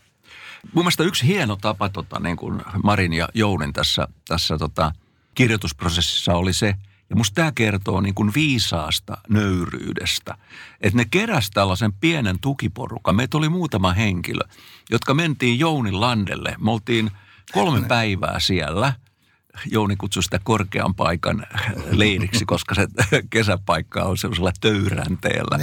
Mun 0.73 0.83
mielestä 0.83 1.03
yksi 1.03 1.27
hieno 1.27 1.55
tapa, 1.55 1.89
tota, 1.89 2.19
niin 2.19 2.37
kuin 2.37 2.61
Marin 2.83 3.13
ja 3.13 3.29
Jounin 3.33 3.73
tässä, 3.73 4.07
tässä 4.27 4.57
tota, 4.57 4.91
kirjoitusprosessissa 5.35 6.33
oli 6.33 6.53
se– 6.53 6.75
ja 7.09 7.15
musta 7.15 7.35
tämä 7.35 7.51
kertoo 7.55 8.01
niin 8.01 8.15
kuin 8.15 8.31
viisaasta 8.35 9.17
nöyryydestä. 9.29 10.37
Että 10.81 10.97
ne 10.97 11.05
keräs 11.11 11.49
tällaisen 11.49 11.93
pienen 11.93 12.39
tukiporukan. 12.39 13.15
Meitä 13.15 13.37
oli 13.37 13.49
muutama 13.49 13.93
henkilö, 13.93 14.43
jotka 14.91 15.13
mentiin 15.13 15.59
Jounin 15.59 16.01
landelle. 16.01 16.55
Me 16.59 16.71
oltiin 16.71 17.11
kolme 17.51 17.87
päivää 17.87 18.39
siellä. 18.39 18.93
Jouni 19.65 19.95
kutsui 19.95 20.23
sitä 20.23 20.39
korkean 20.43 20.95
paikan 20.95 21.45
leiriksi, 21.91 22.45
koska 22.45 22.75
se 22.75 22.87
kesäpaikka 23.29 24.03
on 24.03 24.17
sellaisella 24.17 24.51
töyränteellä. 24.61 25.57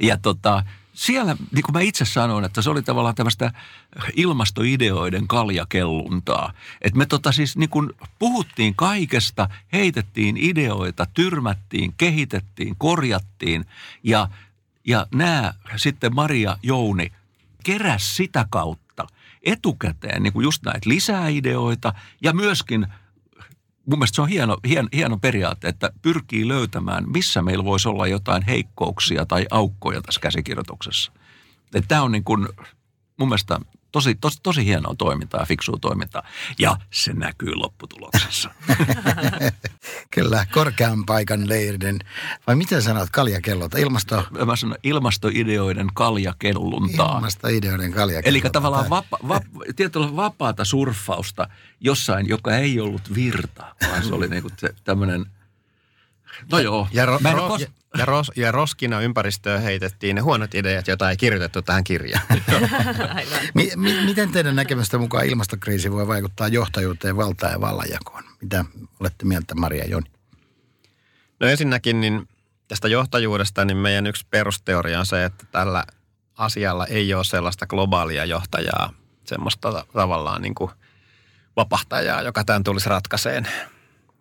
Ja 0.00 0.16
tota, 0.16 0.64
siellä, 0.96 1.36
niin 1.52 1.62
kuin 1.62 1.72
mä 1.72 1.80
itse 1.80 2.04
sanoin, 2.04 2.44
että 2.44 2.62
se 2.62 2.70
oli 2.70 2.82
tavallaan 2.82 3.14
tämmöistä 3.14 3.52
ilmastoideoiden 4.14 5.28
kaljakelluntaa. 5.28 6.52
Että 6.82 6.98
me 6.98 7.06
tota 7.06 7.32
siis 7.32 7.56
niin 7.56 7.68
kuin 7.68 7.90
puhuttiin 8.18 8.74
kaikesta, 8.74 9.48
heitettiin 9.72 10.36
ideoita, 10.36 11.06
tyrmättiin, 11.14 11.94
kehitettiin, 11.98 12.74
korjattiin 12.78 13.64
ja, 14.02 14.28
ja 14.86 15.06
nämä 15.14 15.54
sitten 15.76 16.14
Maria 16.14 16.56
Jouni 16.62 17.12
keräs 17.64 18.16
sitä 18.16 18.46
kautta 18.50 19.06
etukäteen 19.42 20.22
niin 20.22 20.32
kuin 20.32 20.44
just 20.44 20.62
näitä 20.62 20.88
lisää 20.88 21.28
ideoita 21.28 21.92
ja 22.22 22.32
myöskin 22.32 22.86
mun 23.86 23.98
mielestä 23.98 24.16
se 24.16 24.22
on 24.22 24.28
hieno, 24.28 24.56
hieno, 24.68 24.88
hieno 24.92 25.18
periaate, 25.18 25.68
että 25.68 25.90
pyrkii 26.02 26.48
löytämään, 26.48 27.04
missä 27.10 27.42
meillä 27.42 27.64
voisi 27.64 27.88
olla 27.88 28.06
jotain 28.06 28.42
heikkouksia 28.42 29.26
tai 29.26 29.46
aukkoja 29.50 30.02
tässä 30.02 30.20
käsikirjoituksessa. 30.20 31.12
Tämä 31.88 32.02
on 32.02 32.12
niin 32.12 32.24
kuin, 32.24 32.48
mun 33.16 33.28
mielestä 33.28 33.60
tosi, 33.96 34.14
tosi, 34.14 34.38
tosi 34.42 34.64
hienoa 34.64 34.94
toimintaa, 34.98 35.44
fiksua 35.44 35.76
toimintaa. 35.80 36.22
Ja 36.58 36.76
se 36.90 37.12
näkyy 37.12 37.54
lopputuloksessa. 37.54 38.50
Kyllä, 40.14 40.46
korkean 40.52 41.06
paikan 41.06 41.48
leirinen. 41.48 41.98
Vai 42.46 42.56
miten 42.56 42.82
sanot 42.82 43.10
kaljakellota? 43.10 43.78
Ilmasto... 43.78 44.26
Mä 44.46 44.56
sanon 44.56 44.76
ilmastoideoiden 44.82 45.88
kaljakelluntaa. 45.94 47.16
Ilmastoideoiden 47.16 47.92
kaljakellota. 47.92 48.28
Eli 48.28 48.40
tavallaan 48.52 48.90
vapa, 48.90 49.18
vapa, 49.28 49.46
tietyllä 49.76 50.16
vapaata 50.16 50.64
surffausta 50.64 51.48
jossain, 51.80 52.28
joka 52.28 52.56
ei 52.56 52.80
ollut 52.80 53.14
virta, 53.14 53.74
vaan 53.90 54.04
se 54.04 54.14
oli 54.14 54.28
niinku 54.28 54.48
tämmöinen 54.84 55.26
No 56.52 56.58
joo. 56.58 56.88
Ja, 56.92 57.06
ro, 57.06 57.18
ro, 57.32 57.48
kos- 57.48 57.70
ja, 57.98 58.04
ros, 58.04 58.32
ja 58.36 58.52
roskina 58.52 59.00
ympäristöön 59.00 59.62
heitettiin 59.62 60.16
ne 60.16 60.20
huonot 60.20 60.54
ideat, 60.54 60.88
joita 60.88 61.10
ei 61.10 61.16
kirjoitettu 61.16 61.62
tähän 61.62 61.84
kirjaan. 61.84 62.26
mi, 63.54 63.70
mi, 63.76 63.94
miten 64.04 64.32
teidän 64.32 64.56
näkemystä 64.56 64.98
mukaan 64.98 65.26
ilmastokriisi 65.26 65.92
voi 65.92 66.06
vaikuttaa 66.06 66.48
johtajuuteen, 66.48 67.16
valtaan 67.16 67.52
ja 67.52 67.60
vallanjakoon? 67.60 68.24
Mitä 68.40 68.64
olette 69.00 69.24
mieltä, 69.24 69.54
Maria 69.54 69.84
Joni? 69.84 70.10
No 71.40 71.46
ensinnäkin 71.46 72.00
niin 72.00 72.28
tästä 72.68 72.88
johtajuudesta, 72.88 73.64
niin 73.64 73.76
meidän 73.76 74.06
yksi 74.06 74.26
perusteoria 74.30 74.98
on 74.98 75.06
se, 75.06 75.24
että 75.24 75.44
tällä 75.50 75.84
asialla 76.34 76.86
ei 76.86 77.14
ole 77.14 77.24
sellaista 77.24 77.66
globaalia 77.66 78.24
johtajaa, 78.24 78.92
semmoista 79.24 79.84
tavallaan 79.92 80.42
niin 80.42 80.54
kuin 80.54 80.70
vapahtajaa, 81.56 82.22
joka 82.22 82.44
tämän 82.44 82.64
tulisi 82.64 82.88
ratkaiseen. 82.88 83.48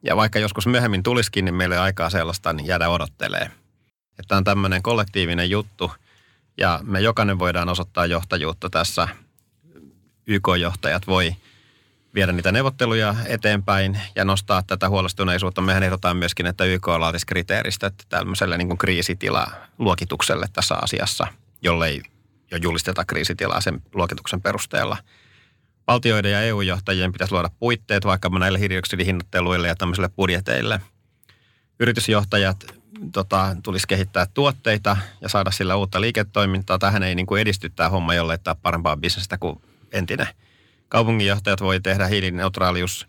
Ja 0.03 0.15
vaikka 0.15 0.39
joskus 0.39 0.67
myöhemmin 0.67 1.03
tulisikin, 1.03 1.46
niin 1.46 1.55
meillä 1.55 1.75
ei 1.75 1.82
aikaa 1.82 2.10
sellaista, 2.10 2.53
niin 2.53 2.67
jäädä 2.67 2.89
odottelee. 2.89 3.51
Että 4.20 4.38
on 4.38 4.44
tämmöinen 4.44 4.84
kollektiivinen 4.84 5.50
juttu 5.50 5.92
ja 6.58 6.80
me 6.84 7.00
jokainen 7.00 7.40
voidaan 7.40 7.70
osoittaa 7.70 8.06
johtajuutta 8.06 8.70
tässä. 8.70 9.08
YK-johtajat 10.28 11.08
voi 11.08 11.36
viedä 12.14 12.32
niitä 12.32 12.52
neuvotteluja 12.52 13.16
eteenpäin 13.26 14.00
ja 14.16 14.26
nostaa 14.26 14.64
tätä 14.64 14.90
huolestuneisuutta. 14.90 15.62
Mehän 15.62 15.84
ehdotaan 15.84 16.18
myöskin, 16.18 16.46
että 16.46 16.66
YK 16.66 16.88
laatisi 16.88 17.26
kriteeristöt 17.26 17.94
tämmöiselle 18.10 18.58
niin 18.58 18.78
kriisitila-luokitukselle 18.78 20.46
tässä 20.54 20.76
asiassa, 20.76 21.28
jollei 21.62 22.02
jo 22.52 22.58
julisteta 22.58 23.06
kriisitilaa 23.06 23.62
sen 23.62 23.82
luokituksen 23.94 24.42
perusteella– 24.42 24.98
valtioiden 25.88 26.32
ja 26.32 26.42
EU-johtajien 26.42 27.12
pitäisi 27.12 27.34
luoda 27.34 27.50
puitteet 27.60 28.06
vaikka 28.06 28.30
näille 28.30 28.60
hiilidioksidihinnatteluille 28.60 29.68
ja 29.68 29.76
tämmöisille 29.76 30.10
budjeteille. 30.10 30.82
Yritysjohtajat 31.80 32.75
tota, 33.12 33.56
tulisi 33.64 33.88
kehittää 33.88 34.25
tuotteita 34.25 34.98
ja 35.22 35.30
saada 35.30 35.52
sillä 35.52 35.75
uutta 35.75 36.02
liiketoimintaa. 36.02 36.80
Tähän 36.80 37.04
ei 37.04 37.16
niin 37.16 37.25
kuin 37.25 37.42
edisty 37.42 37.70
tämä 37.70 37.90
homma, 37.90 38.14
jolle 38.14 38.38
tämä 38.38 38.56
parempaa 38.56 38.98
bisnestä 38.98 39.38
kuin 39.38 39.62
entinen. 39.92 40.28
Kaupunginjohtajat 40.90 41.62
voi 41.62 41.80
tehdä 41.80 42.08
hiilineutraalius 42.08 43.08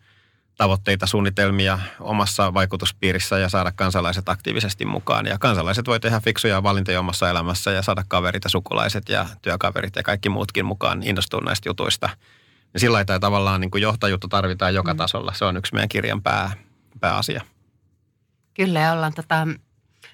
tavoitteita, 0.56 1.06
suunnitelmia 1.06 1.78
omassa 2.00 2.54
vaikutuspiirissä 2.54 3.38
ja 3.38 3.48
saada 3.48 3.72
kansalaiset 3.72 4.28
aktiivisesti 4.28 4.84
mukaan. 4.84 5.26
Ja 5.26 5.38
kansalaiset 5.38 5.86
voi 5.86 6.00
tehdä 6.00 6.20
fiksuja 6.20 6.62
valintoja 6.62 7.00
omassa 7.00 7.30
elämässä 7.30 7.70
ja 7.70 7.82
saada 7.82 8.04
kaverit 8.08 8.44
ja 8.44 8.50
sukulaiset 8.50 9.08
ja 9.08 9.26
työkaverit 9.42 9.96
ja 9.96 10.02
kaikki 10.02 10.28
muutkin 10.28 10.66
mukaan 10.66 11.02
innostua 11.02 11.40
näistä 11.40 11.68
jutuista– 11.68 12.08
ja 12.76 12.80
sillä 12.80 12.94
lailla 12.94 13.18
tavallaan 13.18 13.60
niin 13.60 13.70
kuin 13.70 13.82
johtajuutta 13.82 14.28
tarvitaan 14.28 14.74
joka 14.74 14.94
mm. 14.94 14.96
tasolla. 14.96 15.32
Se 15.32 15.44
on 15.44 15.56
yksi 15.56 15.74
meidän 15.74 15.88
kirjan 15.88 16.22
pää, 16.22 16.52
pääasia. 17.00 17.42
Kyllä, 18.54 18.80
ja 18.80 18.92
ollaan 18.92 19.14
tota, 19.14 19.48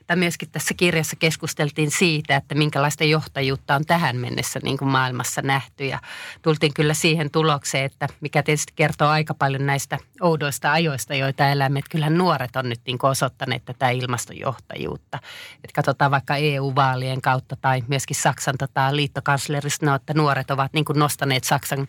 tai 0.06 0.16
myöskin 0.16 0.50
tässä 0.50 0.74
kirjassa 0.74 1.16
keskusteltiin 1.16 1.90
siitä, 1.90 2.36
että 2.36 2.54
minkälaista 2.54 3.04
johtajuutta 3.04 3.74
on 3.74 3.84
tähän 3.84 4.16
mennessä 4.16 4.60
niin 4.62 4.78
kuin 4.78 4.88
maailmassa 4.88 5.42
nähty. 5.42 5.84
Ja 5.84 5.98
tultiin 6.42 6.74
kyllä 6.74 6.94
siihen 6.94 7.30
tulokseen, 7.30 7.84
että 7.84 8.08
mikä 8.20 8.42
tietysti 8.42 8.72
kertoo 8.76 9.08
aika 9.08 9.34
paljon 9.34 9.66
näistä 9.66 9.98
oudoista 10.20 10.72
ajoista, 10.72 11.14
joita 11.14 11.48
elämme. 11.48 11.78
Että 11.78 11.90
kyllähän 11.90 12.18
nuoret 12.18 12.56
on 12.56 12.68
nyt 12.68 12.80
niin 12.86 12.98
kuin 12.98 13.10
osoittaneet 13.10 13.64
tätä 13.64 13.90
ilmastojohtajuutta. 13.90 15.18
Että 15.54 15.74
katsotaan 15.74 16.10
vaikka 16.10 16.36
EU-vaalien 16.36 17.20
kautta 17.20 17.56
tai 17.56 17.82
myöskin 17.88 18.16
Saksan 18.16 18.54
tota, 18.58 18.96
liittokanslerista, 18.96 19.86
no, 19.86 19.94
että 19.94 20.14
nuoret 20.14 20.50
ovat 20.50 20.72
niin 20.72 20.84
kuin 20.84 20.98
nostaneet 20.98 21.44
Saksan 21.44 21.86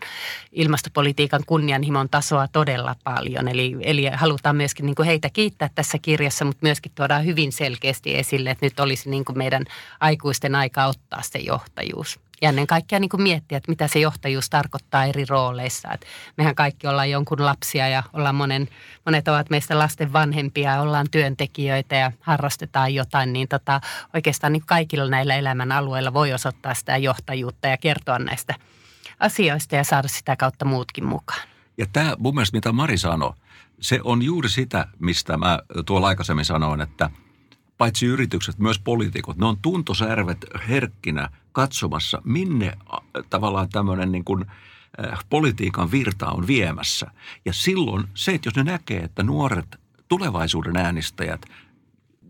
ilmastopolitiikan 0.52 1.44
kunnianhimon 1.46 2.10
tasoa 2.10 2.48
todella 2.48 2.96
paljon. 3.04 3.48
Eli, 3.48 3.76
eli 3.82 4.06
halutaan 4.14 4.56
myöskin 4.56 4.86
niin 4.86 4.96
kuin 4.96 5.06
heitä 5.06 5.30
kiittää 5.30 5.70
tässä 5.76 5.98
kirjassa, 6.02 6.46
mutta 6.46 6.60
myöskin 6.62 6.92
tuodaan 6.96 7.26
hyvin 7.26 7.52
selkeästi 7.52 8.03
esille, 8.12 8.50
että 8.50 8.66
nyt 8.66 8.80
olisi 8.80 9.10
niin 9.10 9.26
kuin 9.26 9.38
meidän 9.38 9.66
aikuisten 10.00 10.56
aika 10.56 10.86
ottaa 10.86 11.22
se 11.22 11.40
johtajuus. 11.40 12.20
Ja 12.44 12.50
ennen 12.50 12.68
kaikkea 12.68 13.00
niin 13.00 13.10
kuin 13.10 13.24
miettiä, 13.24 13.58
että 13.58 13.72
mitä 13.72 13.88
se 13.88 14.00
johtajuus 14.00 14.50
tarkoittaa 14.50 15.06
eri 15.06 15.26
rooleissa. 15.26 15.92
Että 15.92 16.08
mehän 16.38 16.56
kaikki 16.56 16.88
ollaan 16.88 17.12
jonkun 17.12 17.46
lapsia 17.46 17.88
ja 17.88 18.04
ollaan 18.14 18.36
monen, 18.36 18.68
monet 19.06 19.28
ovat 19.28 19.50
meistä 19.50 19.80
lasten 19.80 20.14
vanhempia 20.14 20.82
ollaan 20.82 21.08
työntekijöitä 21.12 21.96
ja 21.96 22.12
harrastetaan 22.22 22.94
jotain. 22.94 23.34
Niin 23.34 23.48
tota, 23.48 23.82
oikeastaan 24.14 24.54
niin 24.54 24.64
kaikilla 24.66 25.10
näillä 25.10 25.36
elämän 25.36 25.72
alueilla 25.72 26.14
voi 26.14 26.34
osoittaa 26.34 26.74
sitä 26.74 26.98
johtajuutta 26.98 27.68
ja 27.68 27.78
kertoa 27.78 28.20
näistä 28.20 28.56
asioista 29.20 29.76
ja 29.76 29.84
saada 29.84 30.08
sitä 30.08 30.36
kautta 30.36 30.66
muutkin 30.66 31.06
mukaan. 31.06 31.48
Ja 31.78 31.86
tämä 31.94 32.16
mun 32.18 32.36
mielestä, 32.36 32.58
mitä 32.58 32.72
Mari 32.72 32.98
sanoi, 32.98 33.34
se 33.80 34.00
on 34.04 34.22
juuri 34.22 34.50
sitä, 34.50 34.88
mistä 35.00 35.38
mä 35.38 35.60
tuolla 35.86 36.08
aikaisemmin 36.08 36.46
sanoin, 36.46 36.82
että– 36.82 37.10
paitsi 37.84 38.06
yritykset, 38.06 38.60
myös 38.60 38.80
poliitikot, 38.80 39.38
ne 39.38 39.46
on 39.46 39.58
tuntosärvet 39.62 40.46
herkkinä 40.70 41.30
katsomassa, 41.52 42.22
minne 42.26 42.78
tavallaan 43.30 43.70
tämmöinen 43.70 44.12
niin 44.12 44.24
kuin, 44.24 44.46
äh, 45.06 45.20
politiikan 45.30 45.92
virta 45.92 46.28
on 46.28 46.48
viemässä. 46.48 47.12
Ja 47.46 47.54
silloin 47.54 48.08
se, 48.14 48.34
että 48.34 48.48
jos 48.48 48.56
ne 48.56 48.64
näkee, 48.64 49.00
että 49.00 49.24
nuoret 49.24 49.76
tulevaisuuden 50.08 50.78
äänestäjät, 50.78 51.46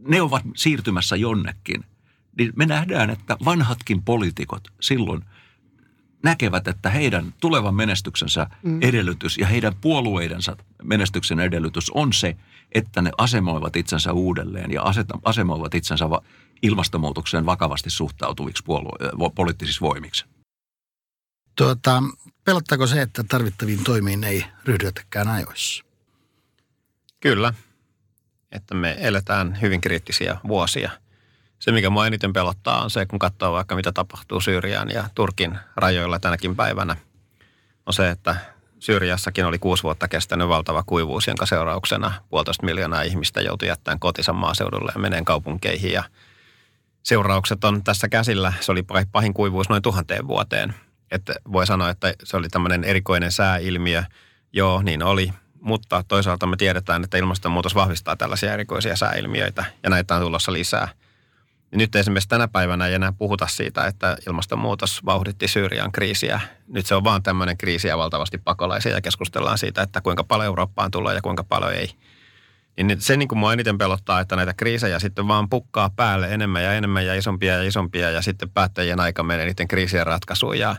ne 0.08 0.22
ovat 0.22 0.44
siirtymässä 0.56 1.16
jonnekin, 1.16 1.86
niin 2.38 2.54
me 2.56 2.66
nähdään, 2.66 3.10
että 3.10 3.38
vanhatkin 3.46 4.02
poliitikot 4.02 4.64
silloin 4.82 5.26
näkevät, 6.24 6.68
että 6.68 6.90
heidän 6.90 7.34
tulevan 7.42 7.76
menestyksensä 7.76 8.48
mm. 8.64 8.80
edellytys 8.82 9.38
ja 9.38 9.48
heidän 9.48 9.74
puolueidensa 9.82 10.58
menestyksen 10.84 11.40
edellytys 11.40 11.90
on 11.90 12.14
se, 12.14 12.38
että 12.72 13.02
ne 13.02 13.12
asemoivat 13.18 13.76
itsensä 13.76 14.14
uudelleen 14.14 14.72
ja 14.72 14.84
asemoivat 15.24 15.74
itsensä 15.74 16.06
ilmastonmuutokseen 16.62 17.46
vakavasti 17.46 17.90
suhtautuviksi 17.90 18.64
puolue- 18.64 19.32
poliittisiksi 19.36 19.82
voimiksi. 19.82 20.26
Tuota, 21.56 22.04
pelottaako 22.44 22.88
se, 22.88 23.02
että 23.02 23.24
tarvittaviin 23.24 23.84
toimiin 23.84 24.24
ei 24.24 24.46
ryhdytäkään 24.66 25.28
ajoissa? 25.28 25.84
Kyllä, 27.20 27.54
että 28.52 28.76
me 28.76 28.98
eletään 29.00 29.62
hyvin 29.62 29.82
kriittisiä 29.82 30.38
vuosia. 30.48 30.92
Se, 31.64 31.72
mikä 31.72 31.90
mua 31.90 32.08
eniten 32.08 32.34
pelottaa, 32.34 32.84
on 32.84 32.90
se, 32.90 33.06
kun 33.06 33.20
katsoo 33.20 33.54
vaikka 33.54 33.76
mitä 33.76 33.92
tapahtuu 33.92 34.42
Syyrian 34.42 34.90
ja 34.90 35.10
Turkin 35.16 35.60
rajoilla 35.76 36.20
tänäkin 36.20 36.56
päivänä, 36.56 36.96
on 37.86 37.94
se, 37.94 38.10
että 38.10 38.36
Syyriassakin 38.80 39.46
oli 39.46 39.60
kuusi 39.60 39.84
vuotta 39.84 40.08
kestänyt 40.08 40.48
valtava 40.48 40.84
kuivuus, 40.86 41.28
jonka 41.28 41.46
seurauksena 41.46 42.14
puolitoista 42.30 42.66
miljoonaa 42.66 43.02
ihmistä 43.02 43.42
joutui 43.42 43.68
jättämään 43.68 44.00
kotinsa 44.00 44.34
maaseudulle 44.34 44.92
ja 44.96 45.00
meneen 45.00 45.26
kaupunkeihin. 45.26 45.92
Ja 45.92 46.04
seuraukset 47.04 47.64
on 47.64 47.84
tässä 47.84 48.10
käsillä. 48.10 48.54
Se 48.60 48.72
oli 48.72 48.84
pahin 49.12 49.34
kuivuus 49.34 49.70
noin 49.70 49.82
tuhanteen 49.82 50.28
vuoteen. 50.28 50.74
Että 51.12 51.34
voi 51.52 51.68
sanoa, 51.68 51.90
että 51.90 52.14
se 52.24 52.38
oli 52.38 52.50
tämmöinen 52.50 52.84
erikoinen 52.84 53.32
sääilmiö. 53.32 54.04
Joo, 54.54 54.82
niin 54.82 55.04
oli. 55.04 55.34
Mutta 55.60 56.04
toisaalta 56.08 56.48
me 56.48 56.58
tiedetään, 56.58 57.04
että 57.04 57.18
ilmastonmuutos 57.18 57.76
vahvistaa 57.76 58.16
tällaisia 58.16 58.54
erikoisia 58.54 58.96
sääilmiöitä 58.96 59.66
ja 59.84 59.90
näitä 59.90 60.16
on 60.16 60.22
tulossa 60.22 60.54
lisää– 60.54 60.88
nyt 61.74 61.96
esimerkiksi 61.96 62.30
tänä 62.30 62.48
päivänä 62.48 62.88
ei 62.88 62.94
enää 62.94 63.12
puhuta 63.12 63.48
siitä, 63.48 63.88
että 63.88 64.18
ilmastonmuutos 64.28 65.06
vauhditti 65.06 65.48
Syyrian 65.48 65.92
kriisiä. 65.92 66.42
Nyt 66.68 66.86
se 66.86 66.96
on 66.96 67.04
vaan 67.04 67.24
tämmöinen 67.24 67.58
kriisi 67.58 67.88
ja 67.88 67.98
valtavasti 67.98 68.38
pakolaisia 68.38 68.92
ja 68.92 69.02
keskustellaan 69.02 69.58
siitä, 69.58 69.82
että 69.82 70.02
kuinka 70.02 70.24
paljon 70.24 70.46
Eurooppaan 70.46 70.92
tulee 70.92 71.16
ja 71.16 71.22
kuinka 71.22 71.44
paljon 71.44 71.74
ei. 71.74 71.90
Niin 72.78 73.02
se 73.02 73.18
niin 73.18 73.28
kuin 73.28 73.40
mua 73.40 73.54
eniten 73.54 73.78
pelottaa, 73.78 74.20
että 74.20 74.36
näitä 74.36 74.54
kriisejä 74.54 75.00
sitten 75.00 75.28
vaan 75.28 75.50
pukkaa 75.50 75.90
päälle 75.90 76.34
enemmän 76.34 76.64
ja 76.64 76.74
enemmän 76.74 77.06
ja 77.06 77.16
isompia 77.16 77.54
ja 77.54 77.64
isompia 77.64 78.12
ja 78.12 78.22
sitten 78.22 78.50
päättäjien 78.50 79.00
aika 79.00 79.24
menee 79.24 79.46
niiden 79.46 79.68
kriisien 79.68 80.08
ratkaisuun 80.08 80.60
ja 80.60 80.76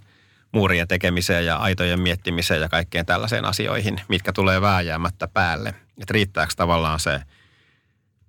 muurien 0.52 0.88
tekemiseen 0.88 1.46
ja 1.46 1.56
aitojen 1.56 2.00
miettimiseen 2.00 2.60
ja 2.60 2.68
kaikkeen 2.68 3.06
tällaiseen 3.06 3.44
asioihin, 3.44 4.00
mitkä 4.08 4.32
tulee 4.32 4.60
vääjäämättä 4.60 5.28
päälle. 5.28 5.68
Että 5.68 6.12
riittääkö 6.12 6.52
tavallaan 6.56 7.00
se– 7.00 7.20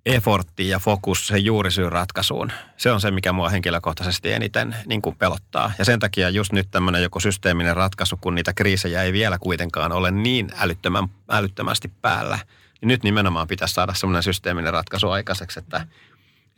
effortti 0.06 0.68
ja 0.68 0.78
fokus 0.78 1.26
sen 1.26 1.44
juurisyyn 1.44 1.92
ratkaisuun. 1.92 2.52
Se 2.76 2.90
on 2.90 3.00
se, 3.00 3.10
mikä 3.10 3.32
mua 3.32 3.48
henkilökohtaisesti 3.48 4.32
eniten 4.32 4.76
niin 4.86 5.02
kuin 5.02 5.16
pelottaa. 5.16 5.72
Ja 5.78 5.84
sen 5.84 5.98
takia 5.98 6.28
just 6.30 6.52
nyt 6.52 6.70
tämmöinen 6.70 7.02
joku 7.02 7.20
systeeminen 7.20 7.76
ratkaisu, 7.76 8.16
kun 8.20 8.34
niitä 8.34 8.52
kriisejä 8.52 9.02
ei 9.02 9.12
vielä 9.12 9.38
kuitenkaan 9.38 9.92
ole 9.92 10.10
niin 10.10 10.50
älyttömän, 10.58 11.08
älyttömästi 11.30 11.92
päällä. 12.02 12.38
Niin 12.80 12.88
nyt 12.88 13.02
nimenomaan 13.02 13.48
pitäisi 13.48 13.74
saada 13.74 13.94
semmoinen 13.94 14.22
systeeminen 14.22 14.72
ratkaisu 14.72 15.10
aikaiseksi, 15.10 15.58
että, 15.58 15.86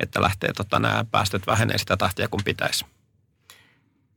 että 0.00 0.22
lähtee 0.22 0.52
tota, 0.52 0.78
nämä 0.78 1.04
päästöt 1.10 1.46
vähenee 1.46 1.78
sitä 1.78 1.96
tahtia 1.96 2.28
kuin 2.28 2.44
pitäisi. 2.44 2.86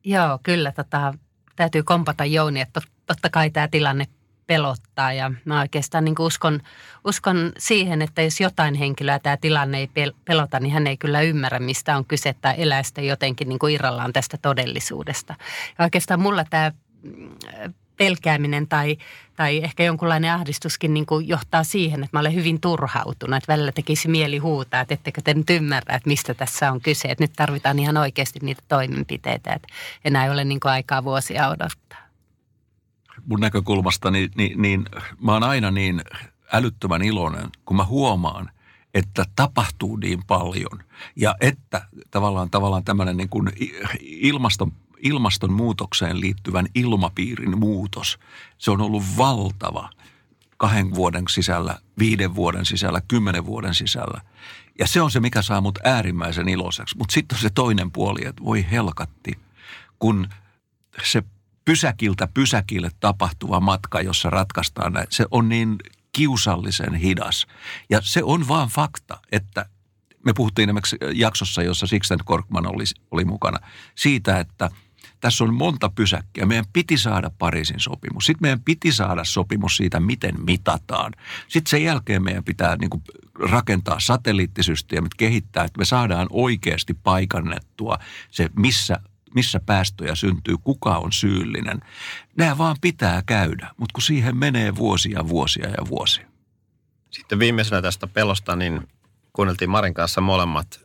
Joo, 0.03 0.39
kyllä. 0.43 0.71
Tota, 0.71 1.13
täytyy 1.55 1.83
kompata 1.83 2.25
Jouni, 2.25 2.61
että 2.61 2.81
totta 3.05 3.29
kai 3.29 3.49
tämä 3.49 3.67
tilanne 3.67 4.07
pelottaa 4.47 5.13
ja 5.13 5.31
mä 5.45 5.59
oikeastaan 5.59 6.05
niin 6.05 6.15
uskon, 6.19 6.59
uskon 7.05 7.51
siihen, 7.57 8.01
että 8.01 8.21
jos 8.21 8.41
jotain 8.41 8.75
henkilöä 8.75 9.19
tämä 9.19 9.37
tilanne 9.37 9.77
ei 9.77 9.89
pelota, 10.25 10.59
niin 10.59 10.73
hän 10.73 10.87
ei 10.87 10.97
kyllä 10.97 11.21
ymmärrä, 11.21 11.59
mistä 11.59 11.97
on 11.97 12.05
kyse 12.05 12.35
tai 12.41 12.53
elää 12.57 12.83
sitä 12.83 13.01
jotenkin 13.01 13.49
niin 13.49 13.59
kuin 13.59 13.73
irrallaan 13.73 14.13
tästä 14.13 14.37
todellisuudesta. 14.41 15.35
Ja 15.79 15.85
oikeastaan 15.85 16.19
mulla 16.19 16.45
tämä 16.49 16.71
mm, 17.03 17.29
pelkääminen 17.97 18.67
tai, 18.67 18.97
tai 19.35 19.61
ehkä 19.63 19.83
jonkunlainen 19.83 20.33
ahdistuskin 20.33 20.93
niin 20.93 21.05
kuin 21.05 21.27
johtaa 21.27 21.63
siihen, 21.63 22.03
että 22.03 22.17
mä 22.17 22.19
olen 22.19 22.35
hyvin 22.35 22.61
turhautunut. 22.61 23.37
Että 23.37 23.53
välillä 23.53 23.71
tekisi 23.71 24.07
mieli 24.07 24.37
huutaa, 24.37 24.81
että 24.81 24.93
ettekö 24.93 25.21
te 25.23 25.33
nyt 25.33 25.49
ymmärrä, 25.49 25.95
että 25.95 26.09
mistä 26.09 26.33
tässä 26.33 26.71
on 26.71 26.81
kyse. 26.81 27.07
Että 27.07 27.23
nyt 27.23 27.33
tarvitaan 27.35 27.79
ihan 27.79 27.97
oikeasti 27.97 28.39
niitä 28.41 28.63
toimenpiteitä, 28.67 29.53
että 29.53 29.67
enää 30.05 30.25
ei 30.25 30.31
ole 30.31 30.43
niin 30.43 30.59
kuin 30.59 30.71
aikaa 30.71 31.03
vuosia 31.03 31.49
odottaa 31.49 32.10
mun 33.25 33.39
näkökulmasta, 33.39 34.11
niin, 34.11 34.31
niin, 34.35 34.61
niin 34.61 34.85
mä 35.21 35.33
oon 35.33 35.43
aina 35.43 35.71
niin 35.71 36.01
älyttömän 36.53 37.01
iloinen, 37.01 37.49
kun 37.65 37.77
mä 37.77 37.85
huomaan, 37.85 38.51
että 38.93 39.25
tapahtuu 39.35 39.95
niin 39.95 40.23
paljon 40.27 40.83
ja 41.15 41.35
että 41.41 41.87
tavallaan, 42.11 42.49
tavallaan 42.49 42.83
tämmöinen 42.83 43.17
niin 43.17 43.29
kuin 43.29 43.49
ilmaston, 44.01 44.71
ilmastonmuutokseen 45.01 46.19
liittyvän 46.19 46.65
ilmapiirin 46.75 47.57
muutos, 47.57 48.19
se 48.57 48.71
on 48.71 48.81
ollut 48.81 49.03
valtava 49.17 49.89
kahden 50.57 50.95
vuoden 50.95 51.23
sisällä, 51.29 51.79
viiden 51.99 52.35
vuoden 52.35 52.65
sisällä, 52.65 53.01
kymmenen 53.07 53.45
vuoden 53.45 53.75
sisällä. 53.75 54.21
Ja 54.79 54.87
se 54.87 55.01
on 55.01 55.11
se, 55.11 55.19
mikä 55.19 55.41
saa 55.41 55.61
mut 55.61 55.79
äärimmäisen 55.83 56.49
iloiseksi. 56.49 56.97
Mutta 56.97 57.13
sitten 57.13 57.35
on 57.35 57.41
se 57.41 57.49
toinen 57.49 57.91
puoli, 57.91 58.21
että 58.25 58.43
voi 58.43 58.65
helkatti, 58.71 59.39
kun 59.99 60.27
se 61.03 61.23
pysäkiltä 61.65 62.27
pysäkille 62.33 62.91
tapahtuva 62.99 63.59
matka, 63.59 64.01
jossa 64.01 64.29
ratkaistaan 64.29 64.93
näin, 64.93 65.07
se 65.09 65.25
on 65.31 65.49
niin 65.49 65.77
kiusallisen 66.11 66.95
hidas. 66.95 67.47
Ja 67.89 67.99
se 68.03 68.23
on 68.23 68.47
vaan 68.47 68.69
fakta, 68.69 69.19
että 69.31 69.65
me 70.25 70.33
puhuttiin 70.33 70.69
esimerkiksi 70.69 70.97
jaksossa, 71.13 71.63
jossa 71.63 71.87
Sixten 71.87 72.19
Korkman 72.25 72.67
oli, 72.67 72.83
oli 73.11 73.25
mukana, 73.25 73.59
siitä, 73.95 74.39
että 74.39 74.69
tässä 75.19 75.43
on 75.43 75.53
monta 75.53 75.89
pysäkkiä. 75.89 76.45
Meidän 76.45 76.65
piti 76.73 76.97
saada 76.97 77.31
Pariisin 77.37 77.79
sopimus. 77.79 78.25
Sitten 78.25 78.41
meidän 78.41 78.61
piti 78.61 78.91
saada 78.91 79.23
sopimus 79.23 79.77
siitä, 79.77 79.99
miten 79.99 80.35
mitataan. 80.45 81.13
Sitten 81.47 81.69
sen 81.69 81.83
jälkeen 81.83 82.23
meidän 82.23 82.43
pitää 82.43 82.75
niin 82.75 82.89
kuin 82.89 83.03
rakentaa 83.39 83.99
satelliittisysteemit, 83.99 85.13
kehittää, 85.13 85.63
että 85.63 85.77
me 85.77 85.85
saadaan 85.85 86.27
oikeasti 86.29 86.93
paikannettua 86.93 87.97
se, 88.31 88.49
missä 88.55 88.99
missä 89.35 89.59
päästöjä 89.65 90.15
syntyy, 90.15 90.55
kuka 90.63 90.97
on 90.97 91.11
syyllinen. 91.11 91.79
Nämä 92.37 92.57
vaan 92.57 92.75
pitää 92.81 93.23
käydä, 93.25 93.67
mutta 93.77 93.93
kun 93.93 94.03
siihen 94.03 94.37
menee 94.37 94.75
vuosia, 94.75 95.27
vuosia 95.27 95.69
ja 95.69 95.89
vuosia. 95.89 96.27
Sitten 97.09 97.39
viimeisenä 97.39 97.81
tästä 97.81 98.07
pelosta, 98.07 98.55
niin 98.55 98.87
kuunneltiin 99.33 99.69
Marin 99.69 99.93
kanssa 99.93 100.21
molemmat 100.21 100.81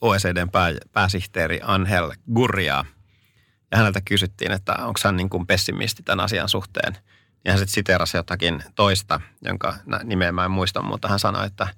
OECDn 0.00 0.50
pää, 0.50 0.72
pääsihteeri 0.92 1.60
Angel 1.62 2.12
Gurriaa. 2.34 2.84
Ja 3.70 3.78
häneltä 3.78 4.00
kysyttiin, 4.04 4.52
että 4.52 4.72
onko 4.72 5.00
hän 5.04 5.16
niin 5.16 5.30
kuin 5.30 5.46
pessimisti 5.46 6.02
tämän 6.02 6.24
asian 6.24 6.48
suhteen. 6.48 6.96
Ja 7.44 7.52
hän 7.52 7.58
sitten 7.58 7.74
siteerasi 7.74 8.16
jotakin 8.16 8.62
toista, 8.74 9.20
jonka 9.42 9.74
nimeä 10.04 10.32
mä 10.32 10.44
en 10.44 10.50
muista, 10.50 10.82
mutta 10.82 11.08
hän 11.08 11.18
sanoi, 11.18 11.46
että 11.46 11.68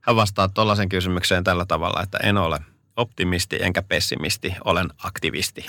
hän 0.00 0.16
vastaa 0.16 0.48
tuollaisen 0.48 0.88
kysymykseen 0.88 1.44
tällä 1.44 1.66
tavalla, 1.66 2.02
että 2.02 2.18
en 2.22 2.38
ole 2.38 2.58
optimisti 2.96 3.58
enkä 3.60 3.82
pessimisti, 3.82 4.54
olen 4.64 4.88
aktivisti. 4.98 5.66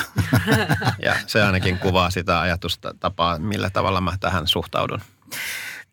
ja 1.05 1.15
se 1.27 1.43
ainakin 1.43 1.79
kuvaa 1.79 2.09
sitä 2.09 2.41
ajatusta 2.41 2.93
tapaa, 2.99 3.39
millä 3.39 3.69
tavalla 3.69 4.01
mä 4.01 4.17
tähän 4.19 4.47
suhtaudun. 4.47 5.01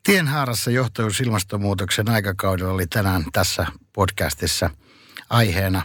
Tienhaarassa 0.02 0.70
johtajuus 0.70 1.20
ilmastonmuutoksen 1.20 2.10
aikakaudella 2.10 2.72
oli 2.72 2.86
tänään 2.86 3.24
tässä 3.32 3.66
podcastissa 3.92 4.70
aiheena 5.30 5.82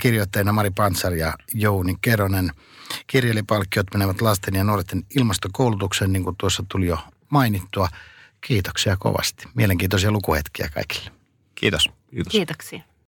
kirjoittajina 0.00 0.52
Mari 0.52 0.70
Pansar 0.70 1.14
ja 1.14 1.34
Jouni 1.54 1.94
Keronen. 2.00 2.52
Kirjalipalkkiot 3.06 3.86
menevät 3.94 4.20
lasten 4.20 4.54
ja 4.54 4.64
nuorten 4.64 5.02
ilmastokoulutukseen, 5.16 6.12
niin 6.12 6.24
kuin 6.24 6.36
tuossa 6.36 6.64
tuli 6.68 6.86
jo 6.86 6.98
mainittua. 7.30 7.88
Kiitoksia 8.40 8.96
kovasti. 8.96 9.48
Mielenkiintoisia 9.54 10.10
lukuhetkiä 10.10 10.68
kaikille. 10.74 11.10
Kiitos. 11.54 11.90
Kiitos. 12.10 12.30
Kiitoksia. 12.30 12.95